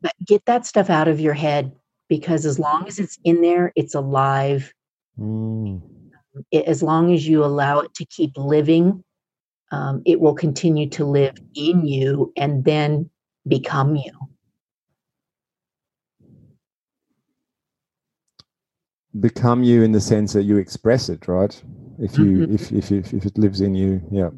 [0.00, 1.72] but get that stuff out of your head
[2.08, 4.72] because as long as it's in there, it's alive.
[5.18, 5.95] Mm
[6.50, 9.02] it, as long as you allow it to keep living,
[9.72, 13.10] um, it will continue to live in you and then
[13.46, 14.12] become you.
[19.18, 21.62] Become you in the sense that you express it, right?
[21.98, 22.54] If you mm-hmm.
[22.54, 24.28] if, if if if it lives in you, yeah.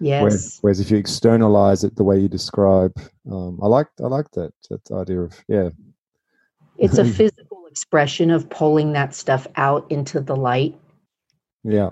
[0.00, 0.22] Yes.
[0.22, 2.92] Whereas, whereas, if you externalize it the way you describe,
[3.30, 5.70] um, I like I like that that idea of yeah.
[6.76, 10.76] It's a physical expression of pulling that stuff out into the light
[11.64, 11.90] yeah.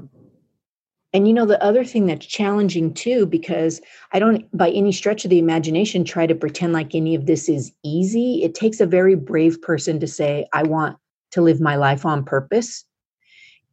[1.12, 3.80] And you know, the other thing that's challenging too, because
[4.12, 7.48] I don't by any stretch of the imagination try to pretend like any of this
[7.48, 8.42] is easy.
[8.42, 10.98] It takes a very brave person to say, I want
[11.30, 12.84] to live my life on purpose.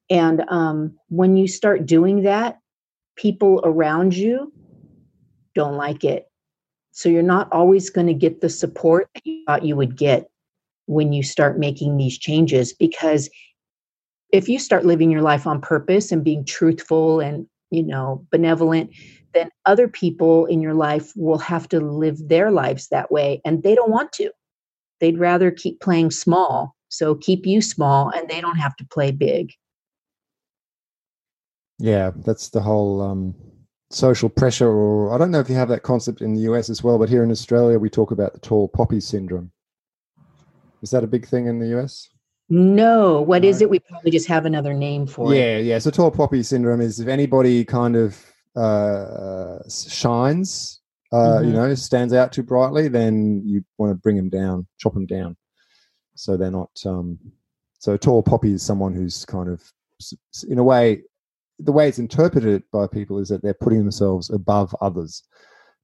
[0.10, 2.60] And um, when you start doing that,
[3.16, 4.54] people around you
[5.54, 6.28] don't like it.
[6.92, 10.30] So you're not always going to get the support that you thought you would get
[10.86, 13.30] when you start making these changes because
[14.34, 18.90] if you start living your life on purpose and being truthful and you know benevolent
[19.34, 23.64] then other people in your life will have to live their lives that way and
[23.64, 24.30] they don't want to.
[25.00, 29.12] They'd rather keep playing small so keep you small and they don't have to play
[29.12, 29.54] big.
[31.80, 33.36] Yeah that's the whole um,
[33.90, 36.84] social pressure or i don't know if you have that concept in the us as
[36.84, 39.52] well but here in australia we talk about the tall poppy syndrome.
[40.82, 42.10] Is that a big thing in the us
[42.50, 43.70] no, what is it?
[43.70, 45.66] We probably just have another name for yeah, it.
[45.66, 45.80] Yeah, yeah.
[45.80, 48.18] So tall poppy syndrome is if anybody kind of
[48.56, 51.48] uh, shines, uh, mm-hmm.
[51.48, 55.06] you know, stands out too brightly, then you want to bring them down, chop them
[55.06, 55.36] down,
[56.16, 56.72] so they're not.
[56.86, 57.18] Um,
[57.80, 59.62] so tall poppy is someone who's kind of,
[60.48, 61.02] in a way,
[61.60, 65.24] the way it's interpreted by people is that they're putting themselves above others,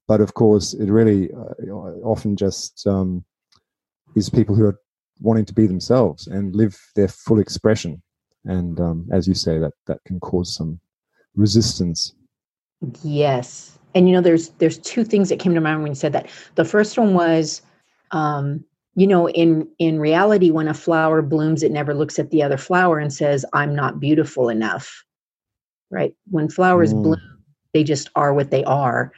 [0.08, 3.24] but of course, it really uh, often just um,
[4.16, 4.80] is people who are
[5.22, 8.02] wanting to be themselves and live their full expression.
[8.46, 10.80] And um, as you say, that that can cause some
[11.36, 12.14] resistance.
[13.04, 16.14] Yes, and you know, there's there's two things that came to mind when you said
[16.14, 16.30] that.
[16.56, 17.62] The first one was,
[18.12, 18.64] um,
[18.96, 22.58] you know, in in reality, when a flower blooms, it never looks at the other
[22.58, 25.04] flower and says, "I'm not beautiful enough."
[25.92, 26.14] Right?
[26.30, 27.04] When flowers mm.
[27.04, 29.12] bloom, they just are what they are.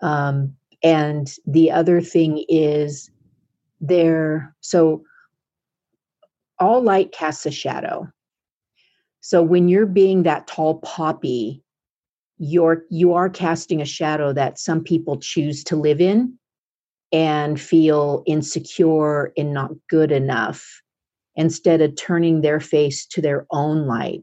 [0.00, 3.10] Um, and the other thing is,
[3.80, 5.02] they're so
[6.58, 8.08] all light casts a shadow.
[9.20, 11.62] So when you're being that tall poppy,
[12.38, 16.38] you're you are casting a shadow that some people choose to live in
[17.12, 20.82] and feel insecure and not good enough
[21.36, 24.22] instead of turning their face to their own light.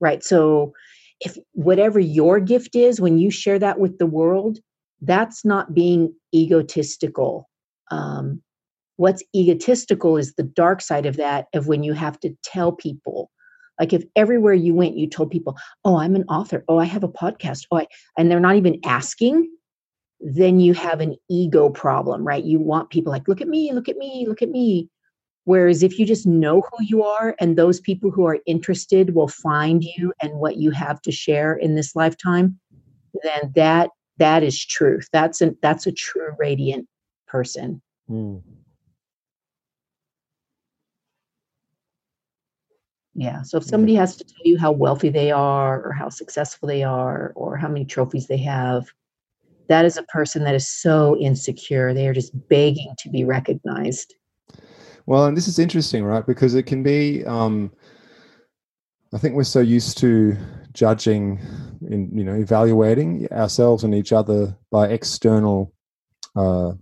[0.00, 0.22] Right?
[0.22, 0.72] So
[1.20, 4.58] if whatever your gift is when you share that with the world,
[5.00, 7.48] that's not being egotistical.
[7.90, 8.42] Um,
[8.96, 13.30] what's egotistical is the dark side of that of when you have to tell people.
[13.80, 16.64] Like if everywhere you went you told people oh i'm an author.
[16.68, 17.66] Oh i have a podcast.
[17.70, 17.86] Oh I,
[18.16, 19.50] and they're not even asking
[20.20, 22.44] then you have an ego problem right?
[22.44, 24.88] You want people like look at me look at me look at me.
[25.46, 29.28] Whereas if you just know who you are and those people who are interested will
[29.28, 32.58] find you and what you have to share in this lifetime
[33.22, 35.08] then that that is truth.
[35.12, 36.86] That's a that's a true radiant
[37.26, 37.82] person.
[38.10, 38.42] Mm.
[43.14, 43.42] Yeah.
[43.42, 46.82] So if somebody has to tell you how wealthy they are or how successful they
[46.82, 48.86] are or how many trophies they have,
[49.68, 51.94] that is a person that is so insecure.
[51.94, 54.14] They are just begging to be recognized.
[55.06, 56.26] Well, and this is interesting, right?
[56.26, 57.70] Because it can be um,
[59.14, 60.36] I think we're so used to
[60.72, 61.38] judging,
[61.88, 65.72] in you know, evaluating ourselves and each other by external,
[66.34, 66.72] uh,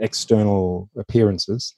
[0.00, 1.72] external appearances.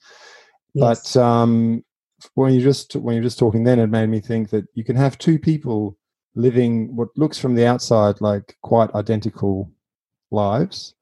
[0.73, 1.13] Yes.
[1.13, 1.85] But um,
[2.33, 4.95] when you just when you're just talking, then it made me think that you can
[4.95, 5.97] have two people
[6.35, 9.71] living what looks from the outside like quite identical
[10.31, 10.93] lives,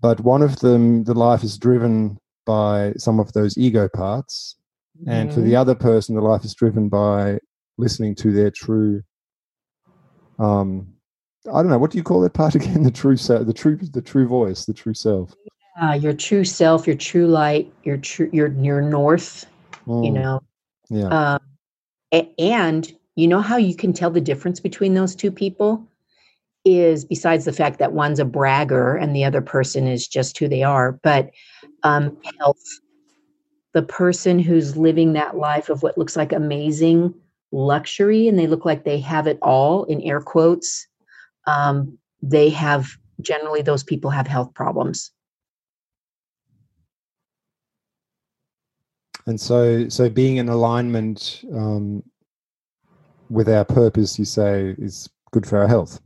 [0.00, 4.56] but one of them, the life is driven by some of those ego parts,
[5.00, 5.10] mm-hmm.
[5.10, 5.56] and for the mm-hmm.
[5.56, 7.38] other person, the life is driven by
[7.78, 9.02] listening to their true.
[10.38, 10.88] Um,
[11.52, 12.82] I don't know what do you call that part again?
[12.82, 15.34] The true self, the true, the true voice, the true self.
[15.80, 19.46] Uh, your true self, your true light, your true, your your north.
[19.86, 20.04] Mm.
[20.04, 20.42] You know.
[20.90, 21.38] Yeah.
[22.12, 25.86] Um, and you know how you can tell the difference between those two people
[26.64, 30.48] is besides the fact that one's a bragger and the other person is just who
[30.48, 31.30] they are, but
[31.82, 32.62] um, health.
[33.72, 37.12] The person who's living that life of what looks like amazing
[37.50, 40.86] luxury and they look like they have it all in air quotes,
[41.46, 42.86] um, they have
[43.20, 45.10] generally those people have health problems.
[49.26, 52.02] And so, so being in alignment um,
[53.30, 56.00] with our purpose, you say, is good for our health.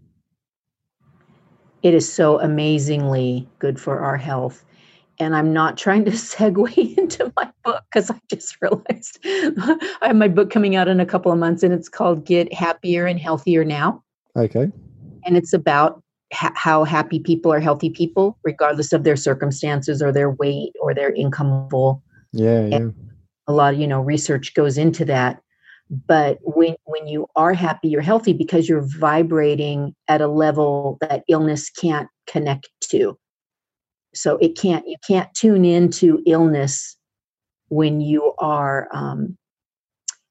[1.83, 4.65] It is so amazingly good for our health.
[5.21, 10.17] And I'm not trying to segue into my book because I just realized I have
[10.17, 13.19] my book coming out in a couple of months and it's called Get Happier and
[13.19, 14.03] Healthier Now.
[14.37, 14.71] Okay.
[15.25, 16.03] And it's about
[16.33, 20.95] ha- how happy people are healthy people, regardless of their circumstances or their weight or
[20.95, 22.03] their income level.
[22.33, 22.77] Yeah, yeah.
[22.77, 22.95] And
[23.49, 25.41] a lot of, you know, research goes into that.
[25.91, 31.25] But when when you are happy you're healthy because you're vibrating at a level that
[31.29, 33.19] illness can't connect to.
[34.15, 36.97] So it can't you can't tune into illness
[37.69, 39.39] when you are um,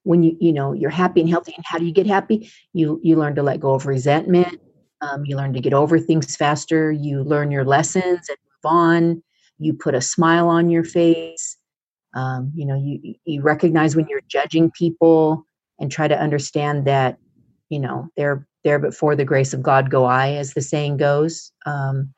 [0.04, 1.54] when you you know you're happy and healthy.
[1.56, 2.52] And how do you get happy?
[2.74, 4.62] You you learn to let go of resentment.
[5.02, 6.92] Um, you learn to get over things faster.
[6.92, 9.24] You learn your lessons and move on.
[9.58, 11.57] You put a smile on your face
[12.18, 15.46] um, you know you you recognize when you're judging people
[15.80, 17.18] and try to understand that
[17.70, 20.98] you know they're there but for the grace of god go i as the saying
[20.98, 21.52] goes.
[21.66, 22.14] Um,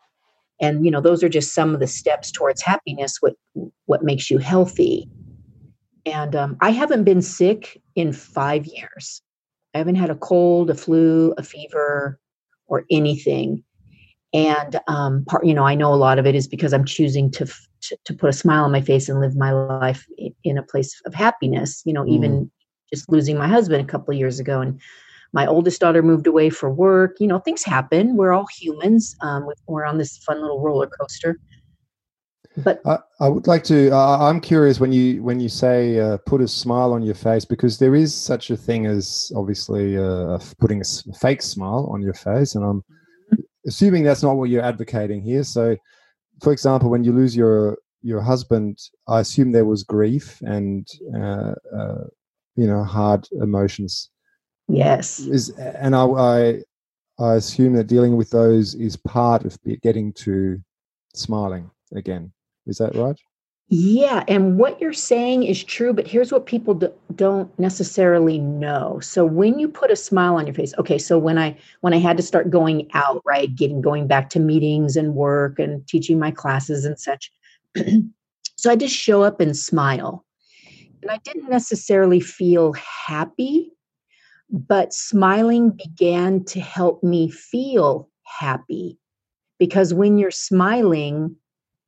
[0.62, 3.34] and you know those are just some of the steps towards happiness what
[3.86, 5.08] what makes you healthy.
[6.06, 9.22] And um, i haven't been sick in five years.
[9.76, 12.20] I haven't had a cold a flu a fever
[12.68, 13.64] or anything.
[14.34, 17.32] And um, part you know i know a lot of it is because i'm choosing
[17.32, 17.46] to,
[17.90, 20.06] to, to put a smile on my face and live my life
[20.44, 22.14] in a place of happiness you know mm.
[22.14, 22.52] even
[22.92, 24.80] just losing my husband a couple of years ago and
[25.32, 29.48] my oldest daughter moved away for work you know things happen we're all humans um,
[29.68, 31.40] we're on this fun little roller coaster
[32.58, 36.18] but I, I would like to uh, i'm curious when you when you say uh,
[36.26, 40.40] put a smile on your face because there is such a thing as obviously uh,
[40.60, 43.42] putting a fake smile on your face and i'm mm-hmm.
[43.68, 45.76] assuming that's not what you're advocating here so
[46.42, 48.78] for example when you lose your your husband
[49.08, 52.04] i assume there was grief and uh, uh,
[52.60, 54.10] you know hard emotions.
[54.68, 55.20] Yes.
[55.20, 55.50] Is
[55.82, 56.62] and I, I
[57.20, 60.62] i assume that dealing with those is part of getting to
[61.16, 62.34] smiling again.
[62.68, 63.20] Is that right
[63.70, 69.00] yeah and what you're saying is true but here's what people do, don't necessarily know.
[69.00, 71.98] So when you put a smile on your face okay so when i when i
[71.98, 76.20] had to start going out right getting going back to meetings and work and teaching
[76.20, 77.32] my classes and such
[78.58, 80.26] so i just show up and smile.
[81.02, 83.72] And I didn't necessarily feel happy,
[84.50, 88.98] but smiling began to help me feel happy.
[89.60, 91.36] Because when you're smiling,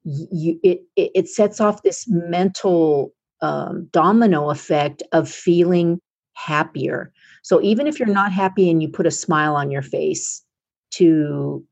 [0.04, 6.00] you, it, it, sets off this mental um, domino effect of feeling
[6.34, 7.12] happier.
[7.44, 10.44] So even if you're not happy and you put a smile on your face
[10.92, 11.66] to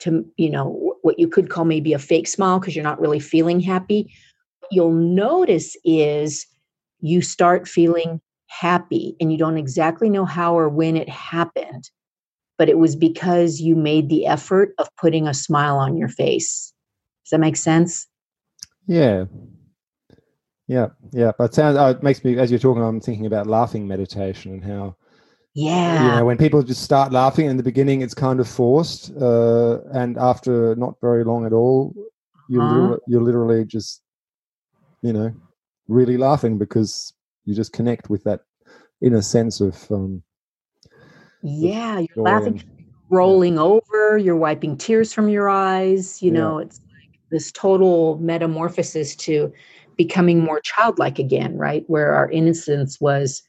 [0.00, 3.20] to you know what you could call maybe a fake smile because you're not really
[3.20, 4.12] feeling happy
[4.72, 6.46] you'll notice is
[7.00, 11.90] you start feeling happy and you don't exactly know how or when it happened,
[12.58, 16.71] but it was because you made the effort of putting a smile on your face.
[17.32, 18.06] That make sense?
[18.86, 19.24] Yeah.
[20.68, 21.32] Yeah, yeah.
[21.36, 24.52] But it sounds uh, it makes me as you're talking, I'm thinking about laughing meditation
[24.52, 24.96] and how
[25.54, 26.04] yeah.
[26.04, 29.80] You know, when people just start laughing in the beginning, it's kind of forced, uh,
[29.92, 31.94] and after not very long at all,
[32.48, 32.74] you uh-huh.
[32.74, 34.02] literally, you're literally just
[35.02, 35.34] you know,
[35.88, 37.12] really laughing because
[37.44, 38.40] you just connect with that
[39.02, 40.22] inner sense of um
[41.42, 43.62] yeah you're laughing and, rolling yeah.
[43.62, 46.38] over you're wiping tears from your eyes you yeah.
[46.38, 46.80] know it's
[47.32, 49.52] this total metamorphosis to
[49.96, 51.84] becoming more childlike again right?
[51.88, 53.42] Where our innocence was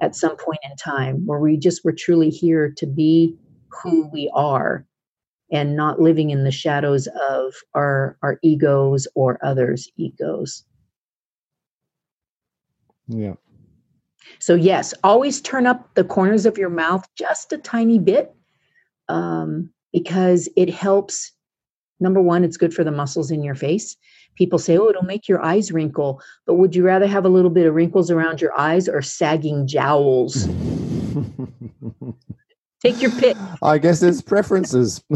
[0.00, 3.36] at some point in time where we just were truly here to be
[3.68, 4.84] who we are
[5.52, 10.64] and not living in the shadows of our our egos or others egos.
[13.08, 13.34] Yeah.
[14.38, 18.34] So yes always turn up the corners of your mouth just a tiny bit
[19.08, 21.32] um, because it helps
[22.00, 23.96] number one it's good for the muscles in your face
[24.34, 27.50] people say oh it'll make your eyes wrinkle but would you rather have a little
[27.50, 30.48] bit of wrinkles around your eyes or sagging jowls
[32.86, 33.36] Take your pick.
[33.62, 35.02] I guess it's preferences.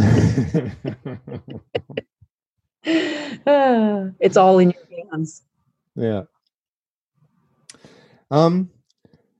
[2.85, 5.43] it's all in your hands.
[5.95, 6.22] Yeah.
[8.31, 8.70] Um.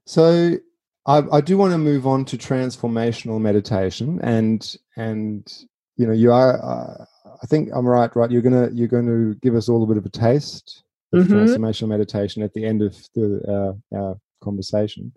[0.05, 0.59] So
[1.07, 5.51] I, I do want to move on to transformational meditation, and and
[5.97, 7.09] you know you are.
[7.43, 8.15] I think I'm right.
[8.15, 11.25] Right, you're gonna you're going to give us all a bit of a taste of
[11.25, 11.35] mm-hmm.
[11.35, 15.13] transformational meditation at the end of the uh, our conversation.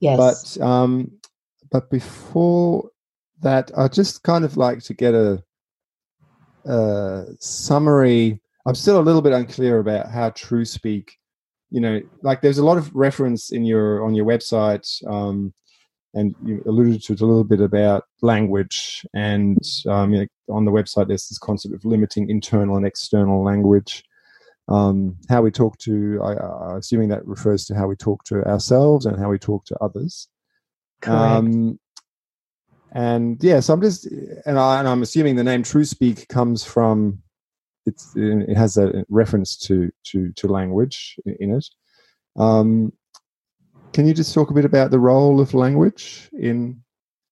[0.00, 0.56] Yes.
[0.56, 1.12] But um,
[1.70, 2.90] but before
[3.42, 5.42] that, I just kind of like to get a,
[6.64, 8.40] a summary.
[8.66, 11.10] I'm still a little bit unclear about how TrueSpeak,
[11.70, 15.52] you know, like there's a lot of reference in your on your website, um,
[16.14, 20.64] and you alluded to it a little bit about language, and um, you know, on
[20.64, 24.04] the website there's this concept of limiting internal and external language.
[24.68, 26.34] Um, how we talk to, I,
[26.70, 29.76] I'm assuming that refers to how we talk to ourselves and how we talk to
[29.80, 30.28] others.
[31.06, 31.80] Um,
[32.92, 34.06] and yeah, so I'm just,
[34.46, 37.20] and, I, am assuming the name True Speak comes from,
[37.86, 41.66] it's, it has a reference to to to language in it.
[42.36, 42.92] Um,
[43.92, 46.82] can you just talk a bit about the role of language in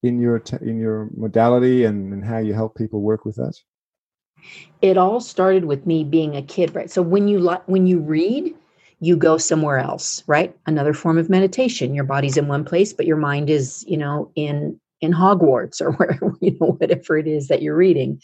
[0.02, 3.54] in your in your modality and, and how you help people work with that?
[4.80, 6.90] It all started with me being a kid, right?
[6.90, 8.54] So when you when you read,
[9.00, 10.56] you go somewhere else right?
[10.66, 11.94] Another form of meditation.
[11.94, 15.92] Your body's in one place but your mind is you know in in hogwarts or
[15.92, 18.20] where you know whatever it is that you're reading.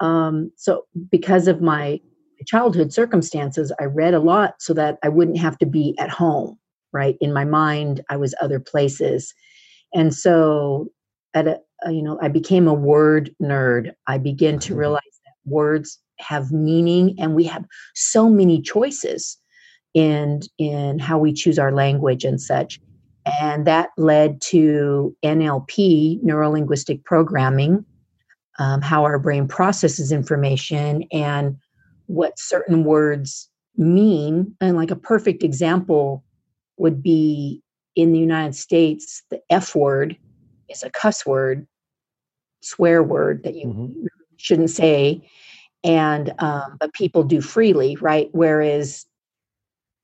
[0.00, 2.00] Um, so because of my
[2.46, 6.58] childhood circumstances i read a lot so that i wouldn't have to be at home
[6.92, 7.16] right?
[7.20, 9.34] In my mind i was other places.
[9.92, 10.88] And so
[11.34, 11.60] at a,
[11.90, 13.92] you know i became a word nerd.
[14.06, 14.78] I began to mm-hmm.
[14.78, 17.64] realize that words have meaning and we have
[17.94, 19.38] so many choices
[19.94, 22.80] in in how we choose our language and such.
[23.40, 27.84] And that led to nlp neurolinguistic programming
[28.58, 31.56] um, how our brain processes information and
[32.06, 34.54] what certain words mean.
[34.60, 36.24] And like a perfect example
[36.76, 37.62] would be
[37.96, 40.16] in the united states the f word
[40.70, 41.66] is a cuss word
[42.62, 44.06] swear word that you mm-hmm.
[44.36, 45.28] shouldn't say
[45.82, 49.06] and um, but people do freely right whereas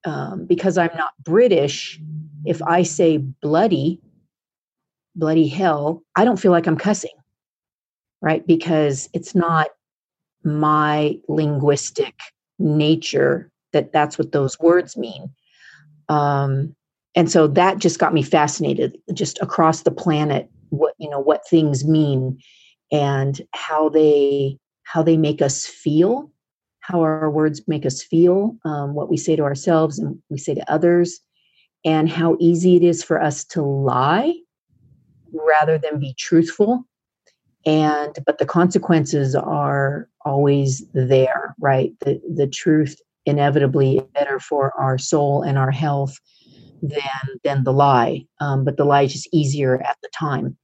[0.07, 1.99] um, because I'm not British,
[2.45, 3.99] if I say bloody,
[5.15, 7.11] bloody hell, I don't feel like I'm cussing,
[8.21, 8.47] right?
[8.47, 9.67] Because it's not
[10.45, 12.15] my linguistic
[12.57, 15.29] nature that that's what those words mean.
[16.07, 16.73] Um,
[17.13, 21.47] and so that just got me fascinated just across the planet what you know what
[21.47, 22.39] things mean
[22.91, 26.31] and how they how they make us feel
[26.87, 30.53] how our words make us feel, um, what we say to ourselves and we say
[30.53, 31.19] to others,
[31.83, 34.33] and how easy it is for us to lie
[35.33, 36.85] rather than be truthful.
[37.65, 41.91] And but the consequences are always there, right?
[41.99, 42.95] The the truth
[43.25, 46.17] inevitably better for our soul and our health
[46.81, 48.25] than than the lie.
[48.39, 50.57] Um, but the lie is just easier at the time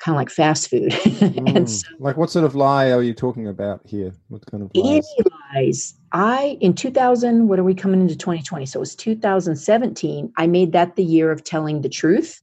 [0.00, 0.90] kind of like fast food.
[0.92, 1.56] mm.
[1.56, 4.12] and so, like, what sort of lie are you talking about here?
[4.28, 5.06] What kind of lies?
[5.18, 5.94] Any lies.
[6.12, 7.48] I in 2000.
[7.48, 8.66] What are we coming into 2020?
[8.66, 10.32] So it was 2017.
[10.36, 12.40] I made that the year of telling the truth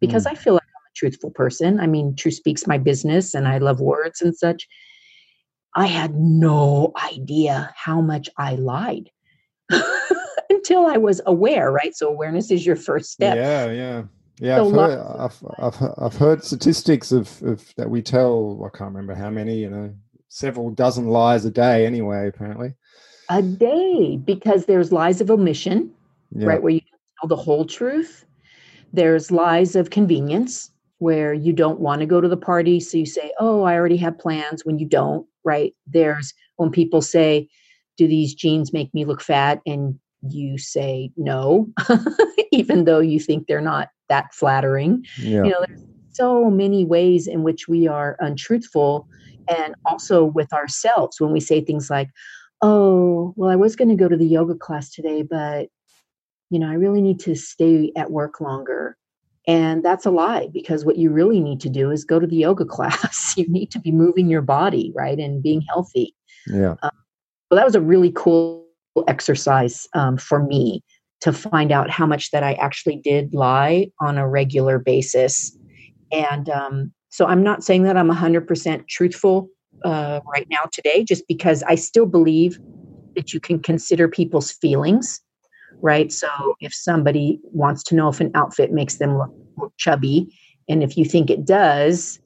[0.00, 0.32] because mm.
[0.32, 1.78] I feel like I'm a truthful person.
[1.78, 4.66] I mean, truth speaks my business, and I love words and such.
[5.76, 9.10] I had no idea how much I lied.
[10.50, 11.94] Until I was aware, right?
[11.94, 13.36] So awareness is your first step.
[13.36, 14.02] Yeah, yeah.
[14.40, 18.90] Yeah, I've heard, I've, I've, I've, heard statistics of, of that we tell, I can't
[18.90, 19.94] remember how many, you know,
[20.28, 22.74] several dozen lies a day anyway, apparently.
[23.30, 25.92] A day, because there's lies of omission,
[26.32, 26.48] yeah.
[26.48, 26.80] right, where you
[27.20, 28.24] tell the whole truth.
[28.92, 32.80] There's lies of convenience, where you don't want to go to the party.
[32.80, 35.74] So you say, oh, I already have plans when you don't, right?
[35.86, 37.48] There's when people say,
[37.96, 39.60] do these jeans make me look fat?
[39.66, 39.98] And
[40.30, 41.68] you say no,
[42.52, 45.04] even though you think they're not that flattering.
[45.18, 45.44] Yeah.
[45.44, 49.08] You know, there's so many ways in which we are untruthful
[49.48, 52.08] and also with ourselves when we say things like,
[52.62, 55.68] oh, well, I was going to go to the yoga class today, but,
[56.50, 58.96] you know, I really need to stay at work longer.
[59.46, 62.36] And that's a lie because what you really need to do is go to the
[62.36, 63.34] yoga class.
[63.36, 65.18] you need to be moving your body, right?
[65.18, 66.14] And being healthy.
[66.46, 66.76] Yeah.
[66.82, 66.90] Um,
[67.50, 68.63] well, that was a really cool
[69.08, 70.82] exercise um, for me
[71.20, 75.56] to find out how much that I actually did lie on a regular basis.
[76.12, 79.48] And um, so I'm not saying that I'm 100% truthful
[79.84, 82.58] uh, right now today, just because I still believe
[83.16, 85.20] that you can consider people's feelings,
[85.80, 86.12] right?
[86.12, 86.28] So
[86.60, 90.28] if somebody wants to know if an outfit makes them look, look chubby,
[90.68, 92.18] and if you think it does,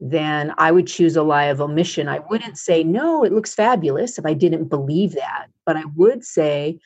[0.00, 2.08] then I would choose a lie of omission.
[2.08, 5.46] I wouldn't say, no, it looks fabulous if I didn't believe that.
[5.64, 6.78] But I would say,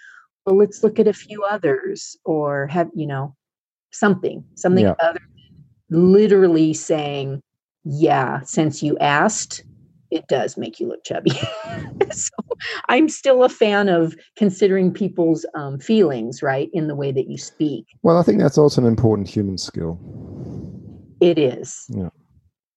[0.45, 3.35] well, let's look at a few others or have, you know,
[3.93, 4.95] something, something yeah.
[5.01, 5.21] other
[5.91, 7.43] literally saying,
[7.85, 9.65] yeah, since you asked,
[10.11, 11.31] it does make you look chubby.
[12.11, 12.31] so
[12.89, 17.39] I'm still a fan of considering people's um, feelings, right, in the way that you
[17.39, 17.87] speak.
[18.03, 19.99] Well, I think that's also an important human skill.
[21.21, 21.85] It is.
[21.89, 22.11] Yeah.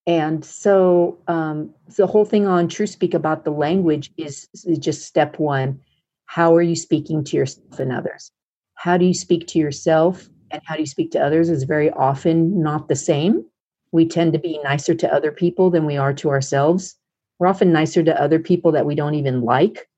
[0.08, 5.04] And so um, the whole thing on True Speak about the language is, is just
[5.04, 5.80] step one.
[6.26, 8.32] How are you speaking to yourself and others?
[8.76, 11.90] How do you speak to yourself and how do you speak to others is very
[11.92, 13.46] often not the same.
[13.92, 16.96] We tend to be nicer to other people than we are to ourselves.
[17.40, 19.90] We're often nicer to other people that we don't even like.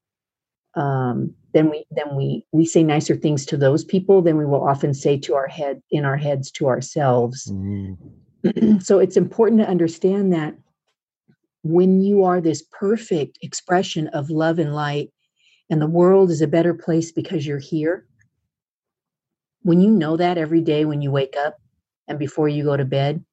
[0.76, 4.68] Um, then we then we we say nicer things to those people than we will
[4.68, 7.52] often say to our head in our heads to ourselves.
[7.52, 7.98] Mm.
[8.80, 10.56] So it's important to understand that
[11.64, 15.12] when you are this perfect expression of love and light
[15.70, 18.06] and the world is a better place because you're here
[19.64, 21.58] when you know that every day when you wake up
[22.08, 23.24] and before you go to bed,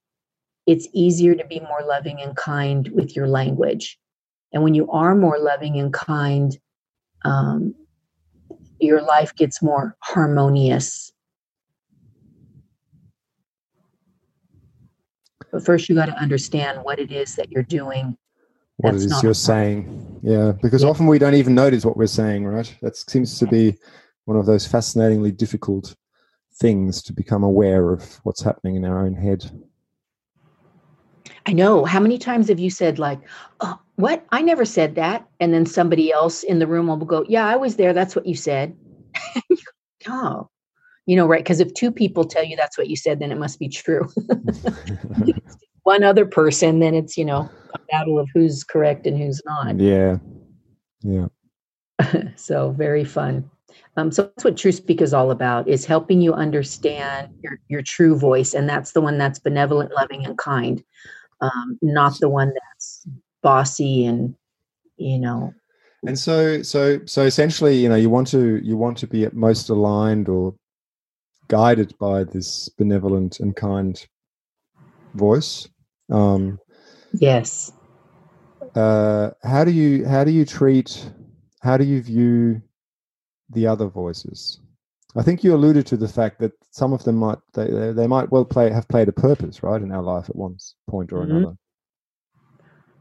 [0.67, 3.99] it's easier to be more loving and kind with your language.
[4.53, 6.57] And when you are more loving and kind,
[7.25, 7.75] um,
[8.81, 11.13] your life gets more harmonious.
[15.53, 18.17] But first, you got to understand what it is that you're doing.
[18.77, 20.21] What it is you're saying.
[20.23, 20.89] Yeah, because yeah.
[20.89, 22.75] often we don't even notice what we're saying, right?
[22.83, 23.77] That seems to be
[24.25, 25.95] one of those fascinatingly difficult
[26.55, 29.51] things to become aware of what's happening in our own head.
[31.47, 31.85] I know.
[31.85, 33.19] How many times have you said, like,
[33.61, 34.25] oh, what?
[34.31, 35.27] I never said that.
[35.41, 37.93] And then somebody else in the room will go, yeah, I was there.
[37.93, 38.77] That's what you said.
[40.09, 40.50] oh,
[41.11, 41.43] you know, right?
[41.43, 44.09] Because if two people tell you that's what you said, then it must be true.
[45.83, 49.81] One other person, then it's, you know, a battle of who's correct and who's not.
[49.81, 50.19] Yeah.
[51.01, 51.27] Yeah.
[52.37, 53.51] so very fun.
[53.97, 57.83] Um, so that's what True Speak is all about: is helping you understand your your
[57.83, 60.83] true voice, and that's the one that's benevolent, loving, and kind,
[61.41, 63.07] um, not the one that's
[63.43, 64.35] bossy and
[64.97, 65.53] you know.
[66.07, 69.35] And so, so, so essentially, you know, you want to you want to be at
[69.35, 70.55] most aligned or
[71.51, 74.07] guided by this benevolent and kind
[75.15, 75.69] voice.
[76.11, 76.59] Um,
[77.13, 77.73] yes.
[78.75, 81.11] Uh, how do you how do you treat
[81.61, 82.63] how do you view
[83.51, 84.61] the other voices.
[85.17, 88.31] I think you alluded to the fact that some of them might they they might
[88.31, 90.57] well play have played a purpose, right, in our life at one
[90.89, 91.37] point or mm-hmm.
[91.37, 91.57] another.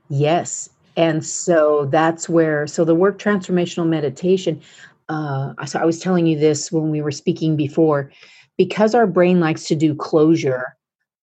[0.09, 4.61] Yes, and so that's where so the work transformational meditation.
[5.07, 8.11] Uh, so I was telling you this when we were speaking before,
[8.59, 10.75] because our brain likes to do closure.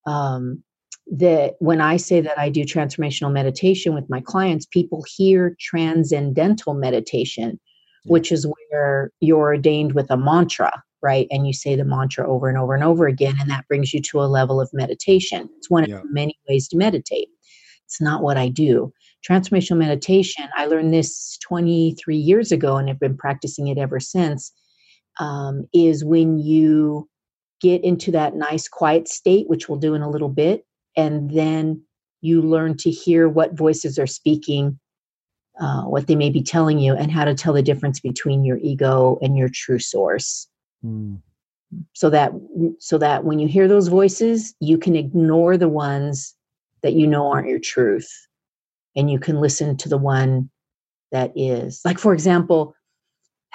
[0.07, 0.62] Um,
[1.09, 6.74] that when I say that I do transformational meditation with my clients, people hear transcendental
[6.74, 7.61] meditation,
[8.07, 10.72] which is where you're ordained with a mantra,
[11.03, 11.28] right?
[11.30, 14.01] And you say the mantra over and over and over again, and that brings you
[14.03, 15.49] to a level of meditation.
[15.59, 15.99] It's one yeah.
[15.99, 17.28] of many ways to meditate.
[17.84, 18.93] It's not what I do.
[19.28, 24.51] Transformational meditation, I learned this 23 years ago and have been practicing it ever since,
[25.20, 27.09] um, is when you
[27.61, 30.64] get into that nice quiet state, which we'll do in a little bit,
[30.96, 31.82] and then
[32.20, 34.78] you learn to hear what voices are speaking
[35.59, 38.59] uh, what they may be telling you, and how to tell the difference between your
[38.59, 40.46] ego and your true source.
[40.84, 41.20] Mm.
[41.94, 42.32] So that
[42.78, 46.34] so that when you hear those voices, you can ignore the ones
[46.82, 48.09] that you know aren't your truth,
[48.94, 50.50] and you can listen to the one
[51.11, 51.80] that is.
[51.84, 52.74] Like for example,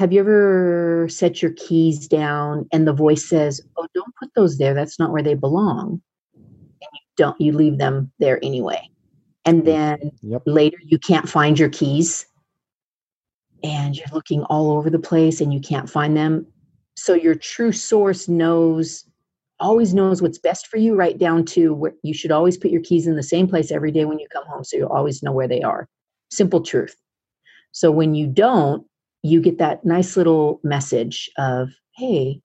[0.02, 4.58] have you ever set your keys down and the voice says, "Oh, don't put those
[4.58, 4.74] there.
[4.74, 6.02] That's not where they belong."
[6.36, 8.92] And you don't you leave them there anyway
[9.46, 9.66] and mm.
[9.66, 10.42] then yep.
[10.46, 12.26] later you can't find your keys
[13.64, 16.46] and you're looking all over the place and you can't find them
[16.96, 19.06] so your true source knows
[19.60, 22.82] always knows what's best for you right down to where you should always put your
[22.82, 25.32] keys in the same place every day when you come home so you always know
[25.32, 25.88] where they are
[26.30, 26.96] simple truth
[27.72, 28.86] so when you don't
[29.24, 32.42] you get that nice little message of hey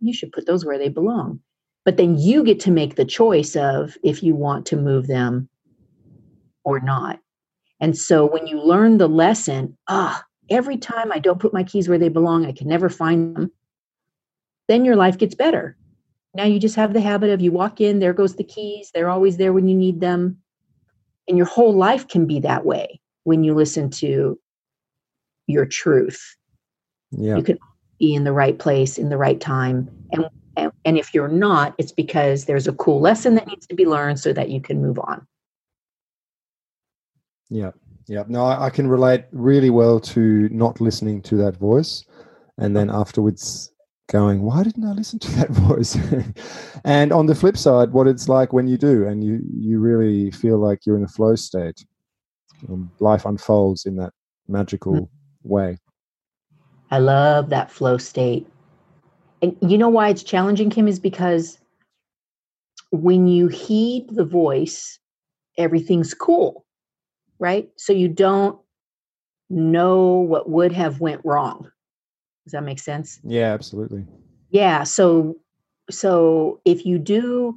[0.00, 1.40] you should put those where they belong
[1.88, 5.48] but then you get to make the choice of if you want to move them
[6.62, 7.18] or not.
[7.80, 11.88] And so when you learn the lesson, ah, every time I don't put my keys
[11.88, 13.50] where they belong, I can never find them,
[14.68, 15.78] then your life gets better.
[16.34, 19.08] Now you just have the habit of you walk in, there goes the keys, they're
[19.08, 20.36] always there when you need them.
[21.26, 24.38] And your whole life can be that way when you listen to
[25.48, 26.36] your truth.
[27.10, 27.36] Yeah.
[27.36, 27.58] You can
[27.98, 29.90] be in the right place in the right time.
[30.12, 30.26] And,
[30.56, 33.86] and and if you're not, it's because there's a cool lesson that needs to be
[33.86, 35.26] learned so that you can move on.
[37.50, 37.72] Yeah.
[38.06, 38.24] Yeah.
[38.28, 42.04] No, I, I can relate really well to not listening to that voice
[42.58, 43.72] and then afterwards
[44.10, 45.96] going, why didn't I listen to that voice?
[46.84, 50.30] and on the flip side, what it's like when you do and you, you really
[50.30, 51.84] feel like you're in a flow state.
[52.68, 54.12] Um, life unfolds in that
[54.48, 55.17] magical mm-hmm.
[55.42, 55.78] Way.
[56.90, 58.46] I love that flow state.
[59.42, 61.58] And you know why it's challenging, Kim, is because
[62.90, 64.98] when you heed the voice,
[65.56, 66.64] everything's cool,
[67.38, 67.68] right?
[67.76, 68.58] So you don't
[69.50, 71.70] know what would have went wrong.
[72.44, 73.20] Does that make sense?
[73.24, 74.06] Yeah, absolutely.
[74.50, 74.84] Yeah.
[74.84, 75.36] So
[75.90, 77.54] so if you do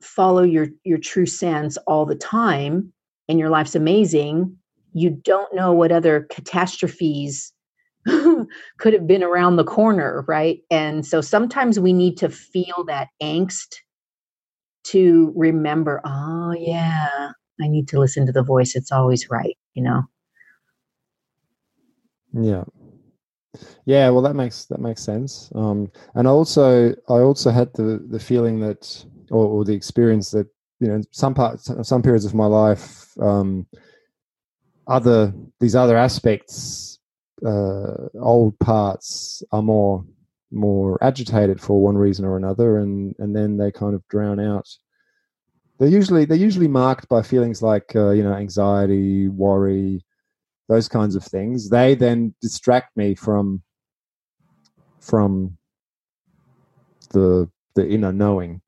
[0.00, 2.92] follow your your true sense all the time
[3.28, 4.56] and your life's amazing,
[4.92, 7.52] you don't know what other catastrophes
[8.06, 10.60] could have been around the corner, right?
[10.70, 13.76] And so sometimes we need to feel that angst
[14.84, 17.30] to remember, oh, yeah,
[17.60, 18.74] I need to listen to the voice.
[18.74, 20.02] It's always right, you know?
[22.32, 22.64] Yeah.
[23.84, 25.50] Yeah, well, that makes that makes sense.
[25.56, 30.46] Um, and also, I also had the the feeling that, or, or the experience that,
[30.78, 33.66] you know, some parts, some periods of my life, um,
[34.90, 36.98] other these other aspects
[37.46, 40.04] uh, old parts are more
[40.52, 44.68] more agitated for one reason or another, and and then they kind of drown out.
[45.78, 50.04] They're usually they're usually marked by feelings like uh, you know anxiety, worry,
[50.68, 51.70] those kinds of things.
[51.70, 53.62] They then distract me from
[55.00, 55.56] from
[57.10, 58.60] the the inner knowing.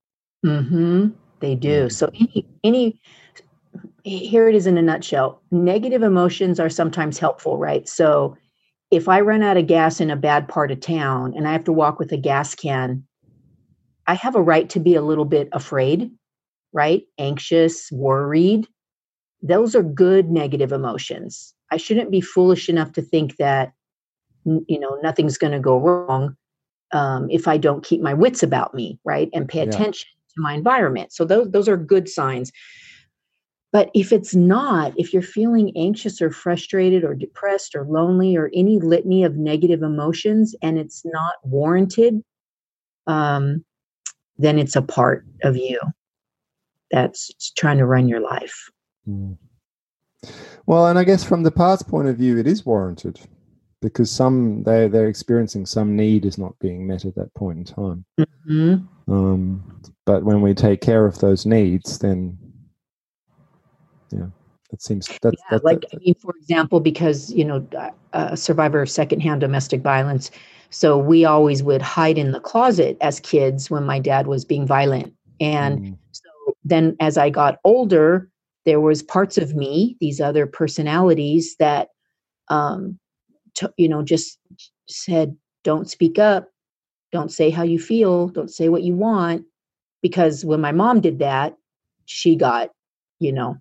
[0.47, 1.09] Mm-hmm.
[1.41, 1.91] They do.
[1.91, 3.01] So any any
[4.05, 5.41] here it is in a nutshell.
[5.51, 7.89] Negative emotions are sometimes helpful, right?
[7.89, 8.37] So
[8.91, 11.65] if I run out of gas in a bad part of town and I have
[11.65, 13.05] to walk with a gas can,
[14.07, 16.11] I have a right to be a little bit afraid,
[16.73, 17.03] right?
[17.19, 18.67] Anxious, worried.
[19.41, 21.55] Those are good negative emotions.
[21.71, 23.73] I shouldn't be foolish enough to think that,
[24.45, 26.37] you know, nothing's going to go wrong
[26.93, 29.31] um, if I don't keep my wits about me, right?
[29.33, 30.35] And pay attention yeah.
[30.35, 31.13] to my environment.
[31.13, 32.53] So those, those are good signs.
[33.73, 38.51] But if it's not, if you're feeling anxious or frustrated or depressed or lonely or
[38.55, 42.23] any litany of negative emotions and it's not warranted,
[43.07, 43.65] um,
[44.37, 45.81] then it's a part of you
[46.91, 48.71] that's trying to run your life.
[49.09, 49.39] Mm.
[50.67, 53.21] Well, and I guess from the parts point of view, it is warranted
[53.81, 57.65] because some they they're experiencing some need is not being met at that point in
[57.65, 58.05] time.
[58.21, 59.13] Mm-hmm.
[59.13, 62.39] Um, but when we take care of those needs, then
[64.73, 67.65] that seems that, yeah, like that, I mean, for example, because you know,
[68.15, 70.31] a survivor of secondhand domestic violence,
[70.71, 74.67] so we always would hide in the closet as kids when my dad was being
[74.67, 75.99] violent, and mm.
[76.13, 78.31] so then as I got older,
[78.65, 81.89] there was parts of me, these other personalities that,
[82.49, 82.99] um,
[83.55, 84.39] t- you know, just
[84.89, 86.49] said, "Don't speak up,
[87.13, 89.45] don't say how you feel, don't say what you want,"
[90.01, 91.55] because when my mom did that,
[92.07, 92.71] she got,
[93.21, 93.59] you know,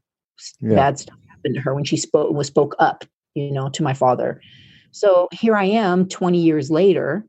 [0.59, 0.75] yeah.
[0.75, 3.93] bad stuff happened to her when she spoke was spoke up, you know, to my
[3.93, 4.41] father.
[4.91, 7.25] So here I am 20 years later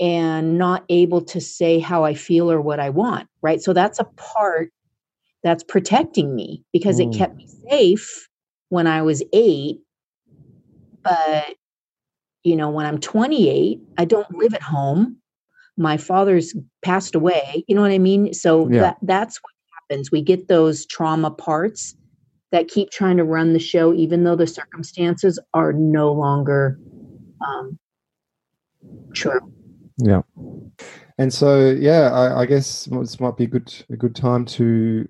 [0.00, 3.60] and not able to say how I feel or what I want, right?
[3.60, 4.70] So that's a part
[5.42, 7.12] that's protecting me because mm.
[7.12, 8.28] it kept me safe
[8.68, 9.78] when I was 8
[11.02, 11.54] but
[12.42, 15.16] you know when I'm 28 I don't live at home
[15.76, 18.80] my father's passed away you know what I mean so yeah.
[18.80, 21.94] that that's what happens we get those trauma parts
[22.50, 26.78] that keep trying to run the show, even though the circumstances are no longer
[27.46, 27.78] um,
[29.12, 29.52] true.
[29.98, 30.22] Yeah.
[31.18, 35.08] And so, yeah, I, I guess this might be a good a good time to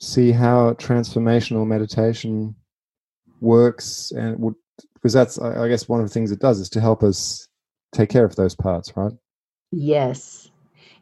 [0.00, 2.54] see how transformational meditation
[3.40, 4.54] works, and would
[4.94, 7.48] because that's I guess one of the things it does is to help us
[7.92, 9.12] take care of those parts, right?
[9.70, 10.51] Yes,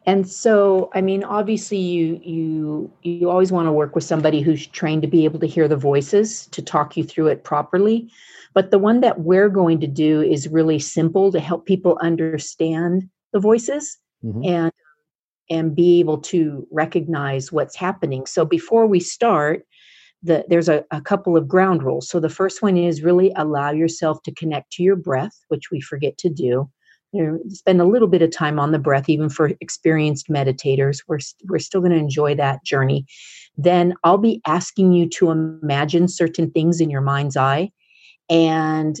[0.05, 4.67] and so i mean obviously you you you always want to work with somebody who's
[4.67, 8.09] trained to be able to hear the voices to talk you through it properly
[8.53, 13.09] but the one that we're going to do is really simple to help people understand
[13.33, 14.43] the voices mm-hmm.
[14.43, 14.71] and
[15.49, 18.25] and be able to recognize what's happening.
[18.25, 19.65] So before we start,
[20.23, 22.07] the, there's a, a couple of ground rules.
[22.07, 25.81] So the first one is really allow yourself to connect to your breath, which we
[25.81, 26.69] forget to do.
[27.13, 31.03] You know, spend a little bit of time on the breath, even for experienced meditators.
[31.07, 33.05] We're, we're still going to enjoy that journey.
[33.57, 37.71] Then I'll be asking you to imagine certain things in your mind's eye
[38.29, 38.97] and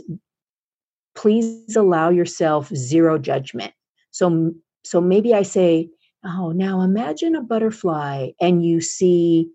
[1.15, 3.73] please allow yourself zero judgment.
[4.11, 4.53] So,
[4.83, 5.89] so maybe I say,
[6.25, 9.49] oh, now imagine a butterfly and you see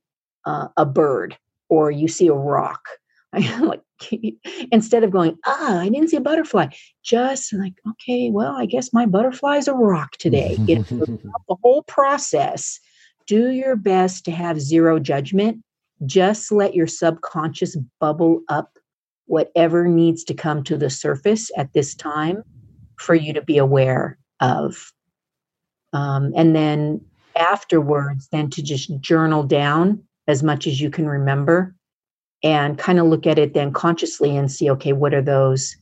[0.47, 1.37] uh, a bird
[1.69, 2.87] or you see a rock.
[3.33, 3.83] like
[4.73, 6.67] instead of going, ah, I didn't see a butterfly,
[7.03, 10.57] just like, okay, well, I guess my butterfly's a rock today.
[10.67, 11.07] You know,
[11.49, 12.81] the whole process.
[13.27, 15.63] Do your best to have zero judgment.
[16.05, 18.79] Just let your subconscious bubble up
[19.27, 22.43] whatever needs to come to the surface at this time
[22.97, 24.93] for you to be aware of.
[25.93, 27.01] Um, and then
[27.37, 31.76] afterwards, then to just journal down as much as you can remember
[32.47, 35.77] and kind of look at it then consciously and see okay what are those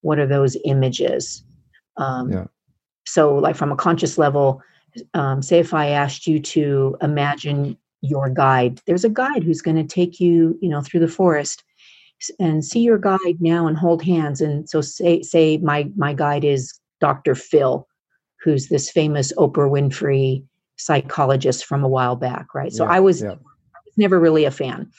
[0.00, 1.44] what are those images
[1.98, 2.44] um, yeah.
[3.04, 4.62] so like from a conscious level
[5.12, 9.76] um, say if i asked you to imagine your guide there's a guide who's going
[9.76, 11.62] to take you you know through the forest
[12.38, 16.44] and see your guide now and hold hands and so say say my my guide
[16.44, 17.86] is dr phil
[18.42, 20.42] who's this famous oprah winfrey
[20.76, 23.34] psychologist from a while back right so yeah, i was yeah
[23.96, 24.90] never really a fan.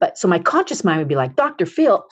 [0.00, 1.66] But so my conscious mind would be like, Dr.
[1.66, 2.04] Phil,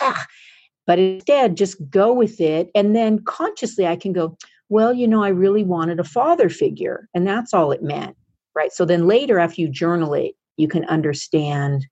[0.86, 2.70] but instead just go with it.
[2.74, 4.36] And then consciously I can go,
[4.68, 7.08] well, you know, I really wanted a father figure.
[7.14, 8.16] And that's all it meant.
[8.54, 8.72] Right.
[8.72, 11.86] So then later, after you journal it, you can understand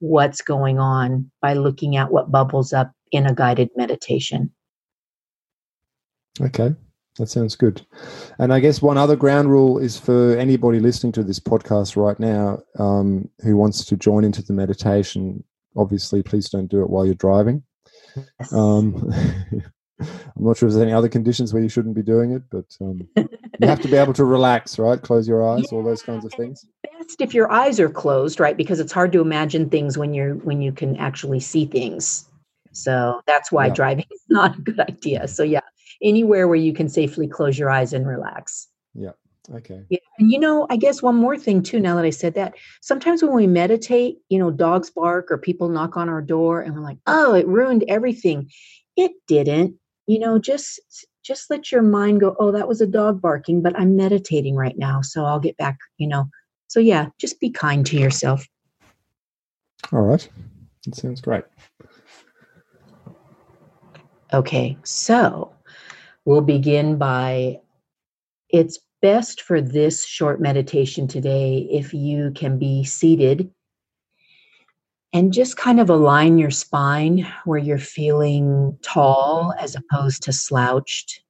[0.00, 4.52] what's going on by looking at what bubbles up in a guided meditation.
[6.40, 6.74] Okay.
[7.18, 7.84] That sounds good.
[8.38, 12.18] And I guess one other ground rule is for anybody listening to this podcast right
[12.18, 15.42] now um, who wants to join into the meditation.
[15.76, 17.62] Obviously, please don't do it while you're driving.
[18.52, 19.12] Um,
[20.00, 22.66] I'm not sure if there's any other conditions where you shouldn't be doing it, but
[22.80, 25.00] um, you have to be able to relax, right?
[25.00, 26.64] Close your eyes, yeah, all those kinds of things.
[26.98, 28.56] Best if your eyes are closed, right?
[28.56, 32.28] Because it's hard to imagine things when you're when you can actually see things.
[32.70, 33.74] So that's why yeah.
[33.74, 35.26] driving is not a good idea.
[35.26, 35.62] So yeah,
[36.02, 38.68] anywhere where you can safely close your eyes and relax.
[38.94, 39.12] Yeah.
[39.54, 39.82] Okay.
[39.88, 39.98] Yeah.
[40.18, 43.22] And you know, I guess one more thing too, now that I said that, sometimes
[43.22, 46.82] when we meditate, you know, dogs bark or people knock on our door and we're
[46.82, 48.50] like, oh, it ruined everything.
[48.96, 49.76] It didn't.
[50.06, 50.80] You know, just
[51.22, 54.76] just let your mind go, oh, that was a dog barking, but I'm meditating right
[54.78, 55.02] now.
[55.02, 56.28] So I'll get back, you know.
[56.68, 58.46] So yeah, just be kind to yourself.
[59.92, 60.28] All right.
[60.84, 61.44] That sounds great.
[64.32, 65.52] Okay, so
[66.28, 67.60] We'll begin by
[68.50, 73.50] it's best for this short meditation today if you can be seated
[75.14, 81.22] and just kind of align your spine where you're feeling tall as opposed to slouched.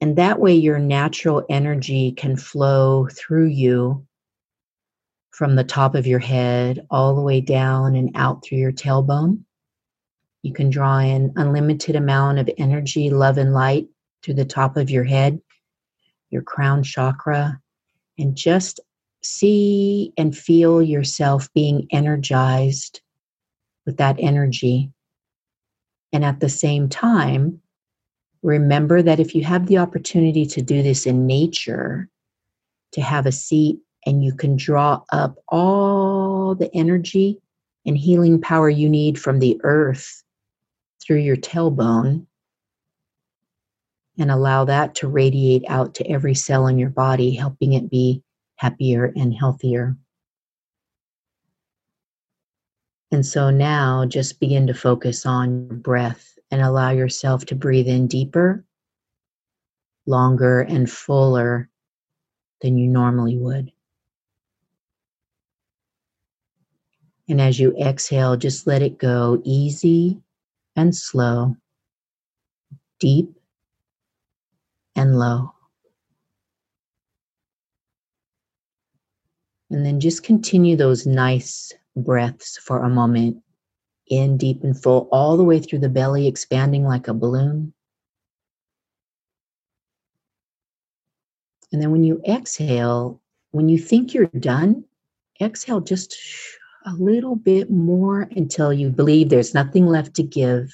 [0.00, 4.06] And that way, your natural energy can flow through you
[5.32, 9.44] from the top of your head all the way down and out through your tailbone.
[10.42, 13.88] You can draw an unlimited amount of energy, love, and light
[14.22, 15.40] to the top of your head,
[16.30, 17.60] your crown chakra,
[18.18, 18.80] and just
[19.22, 23.02] see and feel yourself being energized
[23.84, 24.90] with that energy.
[26.12, 27.60] And at the same time,
[28.42, 32.08] remember that if you have the opportunity to do this in nature,
[32.92, 37.38] to have a seat and you can draw up all the energy
[37.86, 40.22] and healing power you need from the earth
[41.02, 42.26] through your tailbone
[44.18, 48.22] and allow that to radiate out to every cell in your body, helping it be
[48.56, 49.96] happier and healthier.
[53.10, 57.88] And so now just begin to focus on your breath and allow yourself to breathe
[57.88, 58.64] in deeper,
[60.06, 61.68] longer, and fuller
[62.60, 63.72] than you normally would.
[67.28, 70.20] And as you exhale, just let it go easy
[70.76, 71.56] and slow,
[72.98, 73.28] deep
[74.96, 75.52] and low.
[79.70, 83.42] And then just continue those nice breaths for a moment.
[84.08, 87.72] In deep and full, all the way through the belly, expanding like a balloon.
[91.72, 93.20] And then when you exhale,
[93.52, 94.84] when you think you're done,
[95.40, 96.16] exhale just
[96.86, 100.72] a little bit more until you believe there's nothing left to give,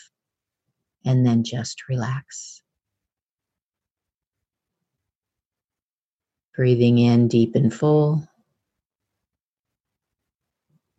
[1.04, 2.62] and then just relax.
[6.54, 8.26] Breathing in deep and full.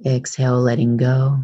[0.06, 1.40] Exhale, letting go.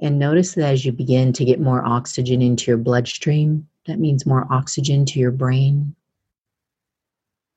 [0.00, 4.26] And notice that as you begin to get more oxygen into your bloodstream, that means
[4.26, 5.96] more oxygen to your brain,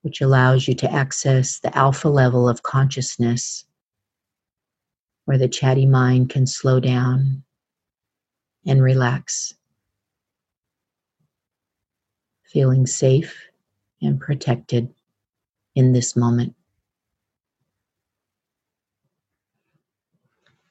[0.01, 3.65] which allows you to access the alpha level of consciousness
[5.25, 7.43] where the chatty mind can slow down
[8.65, 9.53] and relax,
[12.43, 13.35] feeling safe
[14.01, 14.93] and protected
[15.75, 16.55] in this moment.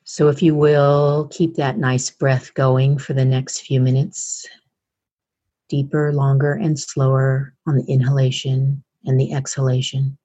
[0.05, 4.45] So, if you will, keep that nice breath going for the next few minutes.
[5.68, 10.18] Deeper, longer, and slower on the inhalation and the exhalation.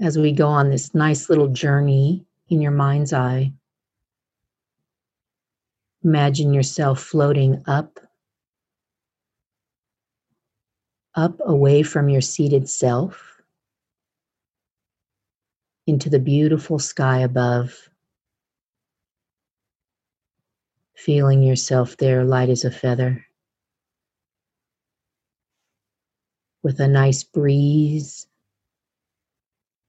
[0.00, 3.52] As we go on this nice little journey in your mind's eye,
[6.04, 7.98] imagine yourself floating up,
[11.14, 13.40] up away from your seated self
[15.86, 17.88] into the beautiful sky above,
[20.94, 23.25] feeling yourself there light as a feather.
[26.66, 28.26] With a nice breeze,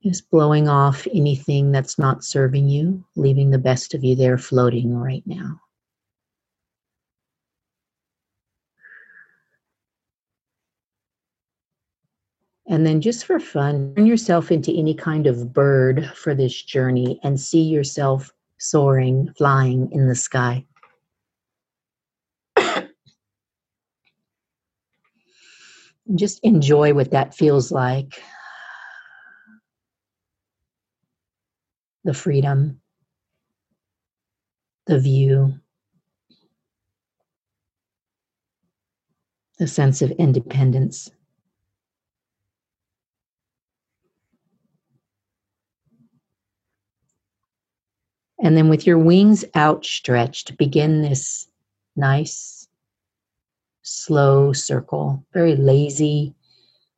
[0.04, 4.94] just blowing off anything that's not serving you, leaving the best of you there floating
[4.94, 5.60] right now.
[12.68, 17.20] And then, just for fun, turn yourself into any kind of bird for this journey
[17.24, 20.64] and see yourself soaring, flying in the sky.
[26.16, 28.22] Just enjoy what that feels like.
[32.04, 32.80] The freedom,
[34.86, 35.56] the view,
[39.60, 41.12] the sense of independence.
[48.40, 51.48] And then with your wings outstretched, begin this
[51.98, 52.57] nice,
[53.88, 56.36] slow circle, very lazy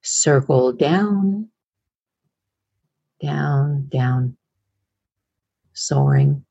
[0.02, 1.48] circle down,
[3.22, 4.36] down, down,
[5.74, 6.44] soaring.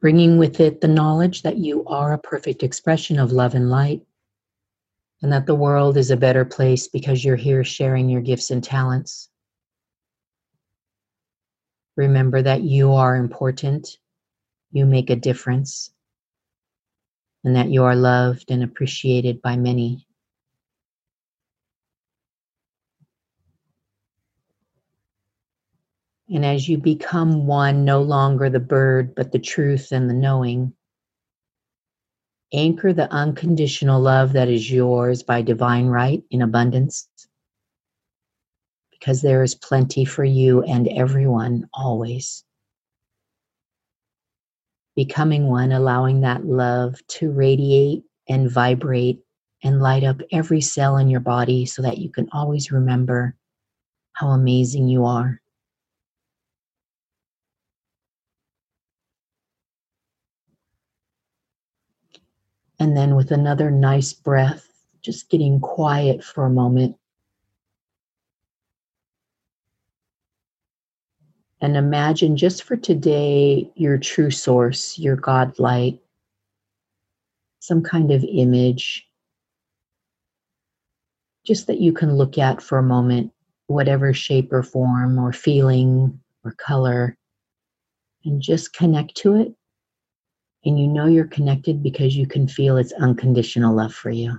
[0.00, 4.02] Bringing with it the knowledge that you are a perfect expression of love and light,
[5.20, 8.62] and that the world is a better place because you're here sharing your gifts and
[8.62, 9.28] talents.
[11.96, 13.98] Remember that you are important,
[14.70, 15.90] you make a difference,
[17.44, 20.06] and that you are loved and appreciated by many.
[26.28, 30.74] And as you become one, no longer the bird, but the truth and the knowing,
[32.52, 37.08] anchor the unconditional love that is yours by divine right in abundance
[38.90, 42.44] because there is plenty for you and everyone always.
[44.96, 49.20] Becoming one, allowing that love to radiate and vibrate
[49.62, 53.36] and light up every cell in your body so that you can always remember
[54.12, 55.40] how amazing you are.
[62.78, 64.66] And then, with another nice breath,
[65.02, 66.96] just getting quiet for a moment
[71.60, 76.00] and imagine just for today your true source, your God light,
[77.60, 79.06] some kind of image,
[81.44, 83.32] just that you can look at for a moment,
[83.66, 87.16] whatever shape or form or feeling or color,
[88.24, 89.52] and just connect to it.
[90.64, 94.38] And you know you're connected because you can feel its unconditional love for you.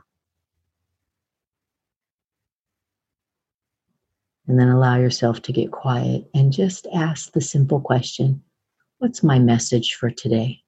[4.47, 8.43] And then allow yourself to get quiet and just ask the simple question
[8.97, 10.61] What's my message for today?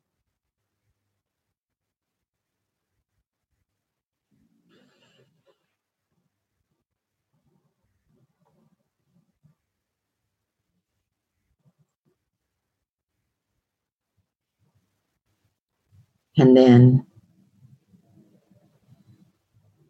[16.37, 17.05] And then,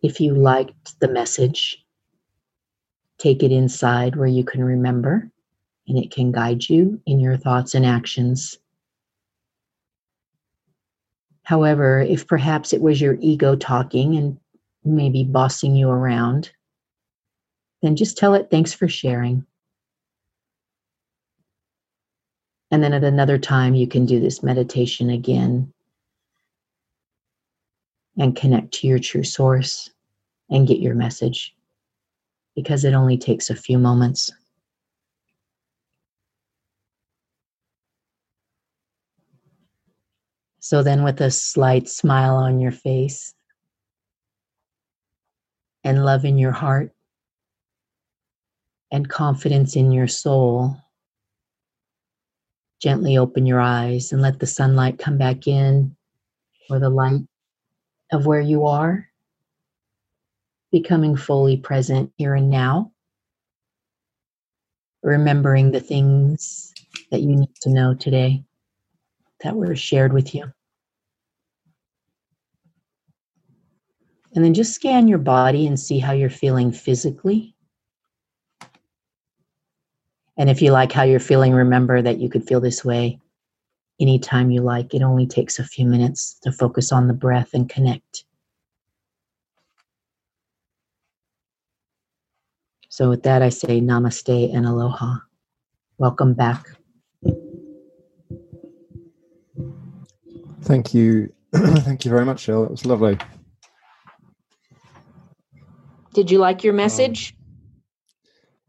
[0.01, 1.82] if you liked the message,
[3.24, 5.32] Take it inside where you can remember
[5.88, 8.57] and it can guide you in your thoughts and actions.
[11.43, 14.38] However, if perhaps it was your ego talking and
[14.84, 16.51] maybe bossing you around,
[17.82, 19.45] then just tell it thanks for sharing.
[22.71, 25.71] And then at another time, you can do this meditation again
[28.17, 29.89] and connect to your true source
[30.49, 31.55] and get your message
[32.56, 34.32] because it only takes a few moments.
[40.60, 43.34] So then, with a slight smile on your face
[45.84, 46.93] and love in your heart
[48.89, 50.78] and confidence in your soul,
[52.82, 55.95] gently open your eyes and let the sunlight come back in
[56.70, 57.22] or the light
[58.12, 59.10] of where you are,
[60.74, 62.91] becoming fully present here and now,
[65.03, 66.74] remembering the things
[67.11, 68.43] that you need to know today
[69.43, 70.51] that were shared with you.
[74.34, 77.55] And then just scan your body and see how you're feeling physically.
[80.38, 83.19] And if you like how you're feeling, remember that you could feel this way
[84.01, 84.95] anytime you like.
[84.95, 88.26] It only takes a few minutes to focus on the breath and connect.
[92.94, 95.16] So, with that, I say namaste and aloha.
[95.98, 96.68] Welcome back.
[100.62, 101.34] Thank you.
[101.56, 102.66] Thank you very much, Elle.
[102.66, 103.18] It was lovely.
[106.14, 107.36] Did you like your message?
[107.36, 107.56] Um,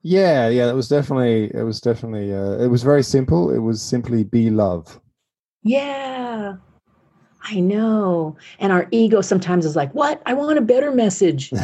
[0.01, 3.51] yeah, yeah, it was definitely, it was definitely, uh, it was very simple.
[3.51, 5.03] It was simply be love.
[5.65, 6.55] Yeah,
[7.45, 8.37] I know.
[8.59, 10.23] And our ego sometimes is like, what?
[10.27, 11.53] I want a better message.
[11.53, 11.61] no,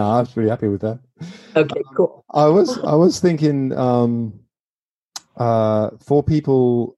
[0.00, 1.00] I was pretty happy with that.
[1.54, 2.24] Okay, cool.
[2.32, 4.40] I was, I was thinking, um,
[5.36, 6.96] uh, for people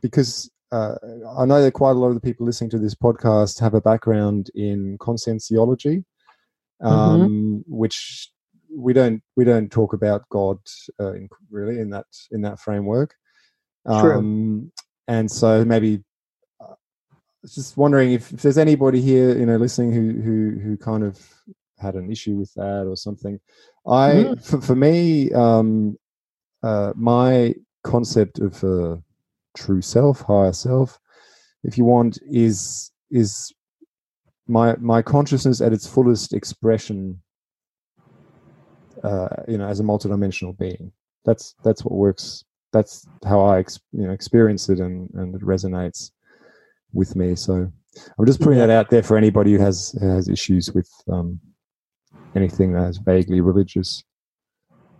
[0.00, 0.94] because uh,
[1.36, 3.80] I know that quite a lot of the people listening to this podcast have a
[3.80, 6.04] background in conscientiology,
[6.82, 6.86] mm-hmm.
[6.86, 7.58] um, mm-hmm.
[7.66, 8.30] which
[8.74, 10.58] we don't we don't talk about God
[10.98, 13.14] uh, in, really in that in that framework.
[13.84, 14.72] Um,
[15.08, 16.02] and so maybe
[16.60, 16.74] uh,
[17.54, 21.18] just wondering if, if, there's anybody here you know listening who who who kind of
[21.78, 23.40] had an issue with that or something.
[23.86, 24.34] I mm-hmm.
[24.40, 25.98] for, for me um,
[26.62, 28.96] uh, my concept of uh,
[29.56, 30.98] true self, higher self,
[31.64, 33.52] if you want, is is
[34.46, 37.20] my my consciousness at its fullest expression.
[39.02, 40.92] Uh, you know, as a multidimensional being,
[41.24, 42.44] that's that's what works.
[42.72, 46.10] That's how I ex, you know experience it, and and it resonates
[46.92, 47.34] with me.
[47.34, 47.70] So
[48.18, 51.40] I'm just putting that out there for anybody who has has issues with um,
[52.34, 54.02] anything that is vaguely religious.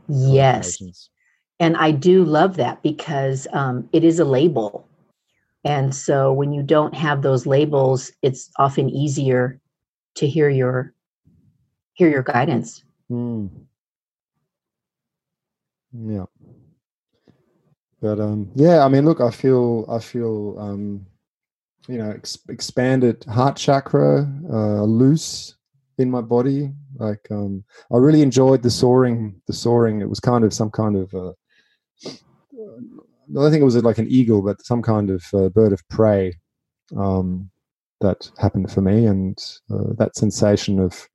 [0.09, 1.09] Yes,
[1.59, 4.89] and I do love that because um, it is a label.
[5.65, 9.61] And so when you don't have those labels, it's often easier
[10.17, 10.93] to hear your
[11.95, 12.85] hear your guidance.
[13.11, 13.51] Mm.
[15.93, 16.25] Yeah.
[18.03, 21.07] But um yeah, I mean look, I feel I feel um
[21.89, 25.55] you know ex- expanded heart chakra, uh loose
[25.99, 26.73] in my body.
[26.97, 30.01] Like um I really enjoyed the soaring the soaring.
[30.01, 31.33] It was kind of some kind of uh
[33.33, 35.87] I don't think it was like an eagle, but some kind of uh, bird of
[35.89, 36.39] prey
[36.97, 37.51] um,
[38.01, 39.39] that happened for me, and
[39.73, 41.09] uh, that sensation of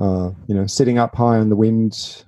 [0.00, 2.24] uh, you know sitting up high in the wind,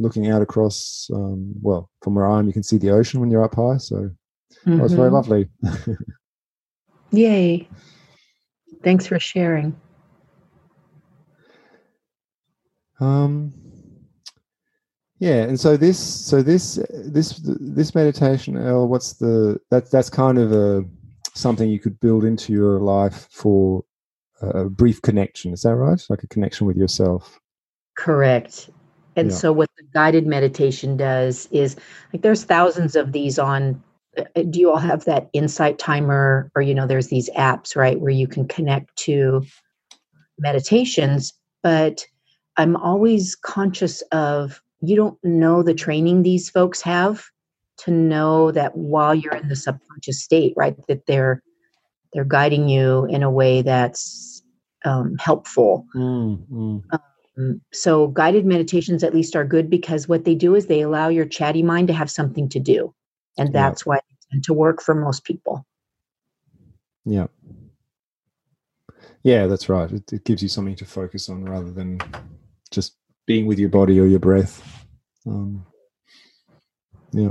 [0.00, 1.08] looking out across.
[1.12, 3.76] Um, well, from where I am, you can see the ocean when you're up high,
[3.76, 4.80] so mm-hmm.
[4.80, 5.48] it was very lovely.
[7.12, 7.68] Yay!
[8.82, 9.78] Thanks for sharing.
[12.98, 13.52] Um,
[15.18, 20.38] yeah, and so this, so this, this, this meditation, Elle, what's the that that's kind
[20.38, 20.84] of a
[21.34, 23.84] something you could build into your life for
[24.40, 25.52] a brief connection.
[25.52, 26.00] Is that right?
[26.08, 27.38] Like a connection with yourself.
[27.96, 28.70] Correct.
[29.16, 29.36] And yeah.
[29.36, 31.76] so, what the guided meditation does is
[32.12, 33.82] like there's thousands of these on.
[34.16, 38.00] Uh, do you all have that insight timer, or you know, there's these apps, right,
[38.00, 39.44] where you can connect to
[40.38, 41.32] meditations?
[41.62, 42.06] But
[42.56, 47.24] I'm always conscious of you don't know the training these folks have
[47.78, 51.42] to know that while you're in the subconscious state right that they're
[52.12, 54.42] they're guiding you in a way that's
[54.84, 56.78] um, helpful mm-hmm.
[56.92, 57.00] um,
[57.72, 61.26] so guided meditations at least are good because what they do is they allow your
[61.26, 62.94] chatty mind to have something to do
[63.38, 65.66] and that's why they tend to work for most people
[67.04, 67.26] yeah
[69.22, 72.00] yeah that's right it, it gives you something to focus on rather than
[72.70, 72.94] just
[73.30, 74.84] being with your body or your breath.
[75.24, 75.64] Um,
[77.12, 77.30] yeah.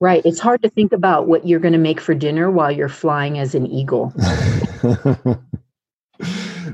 [0.00, 0.22] Right.
[0.24, 3.38] It's hard to think about what you're going to make for dinner while you're flying
[3.38, 4.12] as an eagle.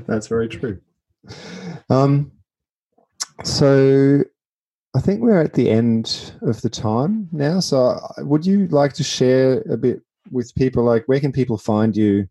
[0.07, 0.79] That's very true.
[1.89, 2.31] Um,
[3.43, 4.23] so,
[4.95, 7.59] I think we're at the end of the time now.
[7.59, 10.01] So, would you like to share a bit
[10.31, 10.83] with people?
[10.83, 12.27] Like, where can people find you?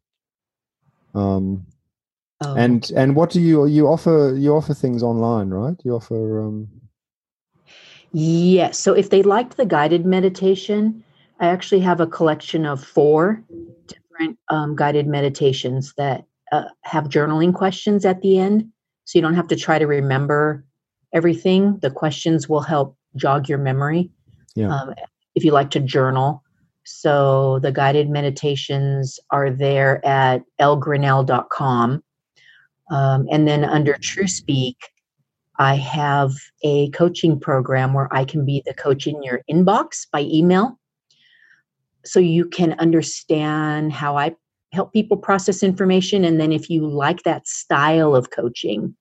[1.14, 1.66] Um,
[2.44, 2.54] oh.
[2.54, 4.34] and and what do you you offer?
[4.36, 5.76] You offer things online, right?
[5.84, 6.42] You offer.
[6.42, 6.68] Um...
[8.12, 8.78] Yes.
[8.78, 11.02] So, if they liked the guided meditation,
[11.40, 13.42] I actually have a collection of four
[13.86, 18.68] different um, guided meditations that uh, have journaling questions at the end,
[19.08, 20.66] so you don't have to try to remember
[21.14, 21.78] everything.
[21.80, 24.10] The questions will help jog your memory.
[24.54, 24.68] Yeah.
[24.68, 24.94] Um,
[25.34, 26.42] if you like to journal.
[26.84, 32.04] So the guided meditations are there at ellegraniel.com.
[32.90, 34.76] Um, and then under TrueSpeak,
[35.58, 36.32] I have
[36.62, 40.78] a coaching program where I can be the coach in your inbox by email.
[42.04, 44.34] So you can understand how I
[44.72, 46.24] help people process information.
[46.24, 48.94] And then if you like that style of coaching,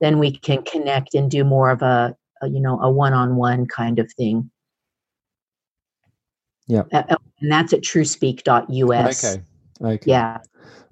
[0.00, 3.98] then we can connect and do more of a, a you know a one-on-one kind
[3.98, 4.50] of thing.
[6.66, 6.82] Yeah.
[6.92, 9.42] And that's at truespeak.us okay.
[9.80, 10.10] Okay.
[10.10, 10.38] Yeah.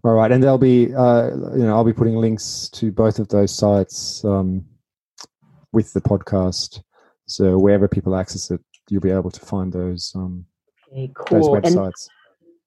[0.04, 0.32] All right.
[0.32, 4.24] And there'll be uh you know i'll be putting links to both of those sites
[4.24, 4.64] um
[5.72, 6.82] with the podcast.
[7.26, 10.46] So wherever people access it you'll be able to find those um
[10.90, 11.40] okay, cool.
[11.40, 12.08] those websites.
[12.08, 12.15] and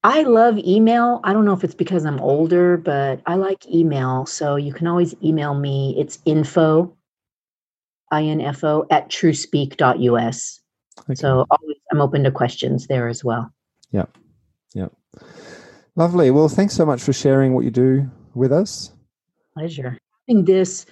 [0.03, 1.19] I love email.
[1.23, 4.25] I don't know if it's because I'm older, but I like email.
[4.25, 5.95] So you can always email me.
[5.97, 6.95] It's info,
[8.11, 10.61] I-N-F-O, at truespeak.us.
[11.01, 11.15] Okay.
[11.15, 13.51] So always, I'm open to questions there as well.
[13.91, 14.05] Yeah.
[14.73, 14.87] Yeah.
[15.95, 16.31] Lovely.
[16.31, 18.93] Well, thanks so much for sharing what you do with us.
[19.53, 19.97] Pleasure.
[20.27, 20.85] Having this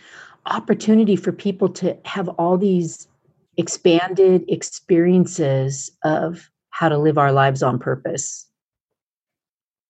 [0.47, 3.07] opportunity for people to have all these
[3.55, 8.46] expanded experiences of how to live our lives on purpose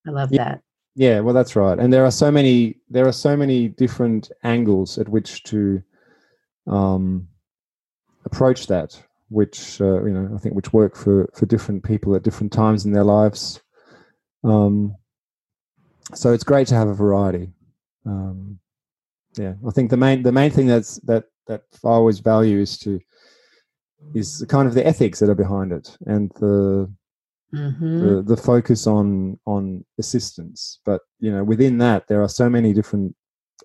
[0.08, 0.44] I love yeah.
[0.44, 0.62] that.
[0.96, 1.78] Yeah, well, that's right.
[1.78, 5.84] And there are so many there are so many different angles at which to
[6.66, 7.28] um,
[8.26, 12.24] approach that, which uh, you know I think which work for for different people at
[12.24, 13.62] different times in their lives.
[14.44, 14.96] Um,
[16.16, 17.52] so it's great to have a variety.
[18.06, 18.60] Um,
[19.38, 22.78] yeah, I think the main the main thing that's that that I always value is
[22.80, 23.00] to
[24.16, 26.92] is kind of the ethics that are behind it and the
[27.54, 28.00] mm-hmm.
[28.00, 30.80] the the focus on on assistance.
[30.86, 33.16] But you know, within that, there are so many different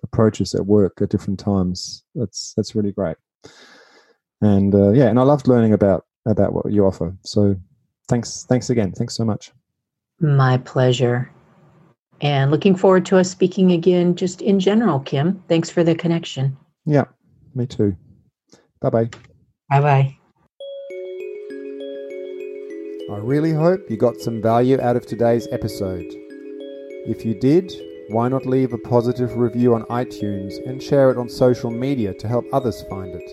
[0.03, 2.03] approaches that work at different times.
[2.15, 3.17] That's that's really great.
[4.41, 7.15] And uh, yeah, and I loved learning about about what you offer.
[7.23, 7.55] So
[8.07, 8.91] thanks thanks again.
[8.91, 9.51] Thanks so much.
[10.19, 11.31] My pleasure.
[12.21, 15.43] And looking forward to us speaking again just in general, Kim.
[15.49, 16.55] Thanks for the connection.
[16.85, 17.05] Yeah,
[17.53, 17.97] me too.
[18.79, 19.09] Bye bye.
[19.69, 20.17] Bye bye.
[23.11, 26.05] I really hope you got some value out of today's episode.
[27.05, 27.69] If you did,
[28.07, 32.29] why not leave a positive review on iTunes and share it on social media to
[32.29, 33.29] help others find it?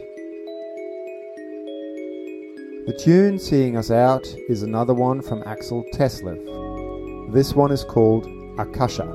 [2.86, 7.32] The tune Seeing Us Out is another one from Axel Teslev.
[7.32, 8.26] This one is called
[8.58, 9.06] Akasha.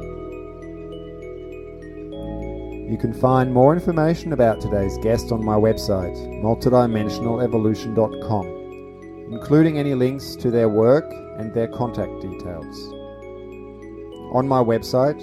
[2.90, 8.55] You can find more information about today's guest on my website, multidimensionalevolution.com
[9.30, 11.06] including any links to their work
[11.38, 12.92] and their contact details.
[14.34, 15.22] On my website,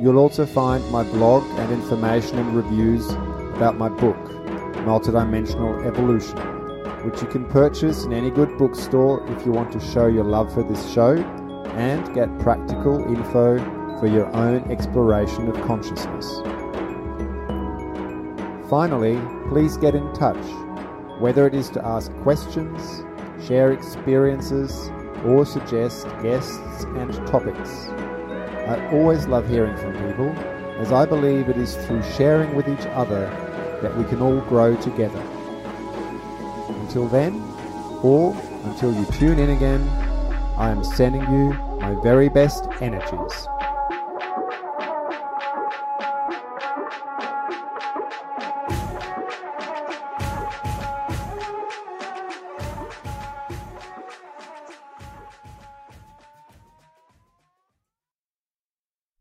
[0.00, 3.08] you'll also find my blog and information and reviews
[3.54, 4.16] about my book,
[4.86, 6.38] Multidimensional Evolution,
[7.04, 10.52] which you can purchase in any good bookstore if you want to show your love
[10.52, 11.16] for this show
[11.74, 13.58] and get practical info
[13.98, 16.40] for your own exploration of consciousness.
[18.68, 20.44] Finally, please get in touch,
[21.20, 23.04] whether it is to ask questions,
[23.46, 24.90] share experiences,
[25.24, 27.88] or suggest guests and topics.
[28.68, 30.30] I always love hearing from people,
[30.78, 33.26] as I believe it is through sharing with each other
[33.82, 35.22] that we can all grow together.
[36.80, 37.34] Until then,
[38.02, 39.80] or until you tune in again,
[40.56, 43.48] I am sending you my very best energies.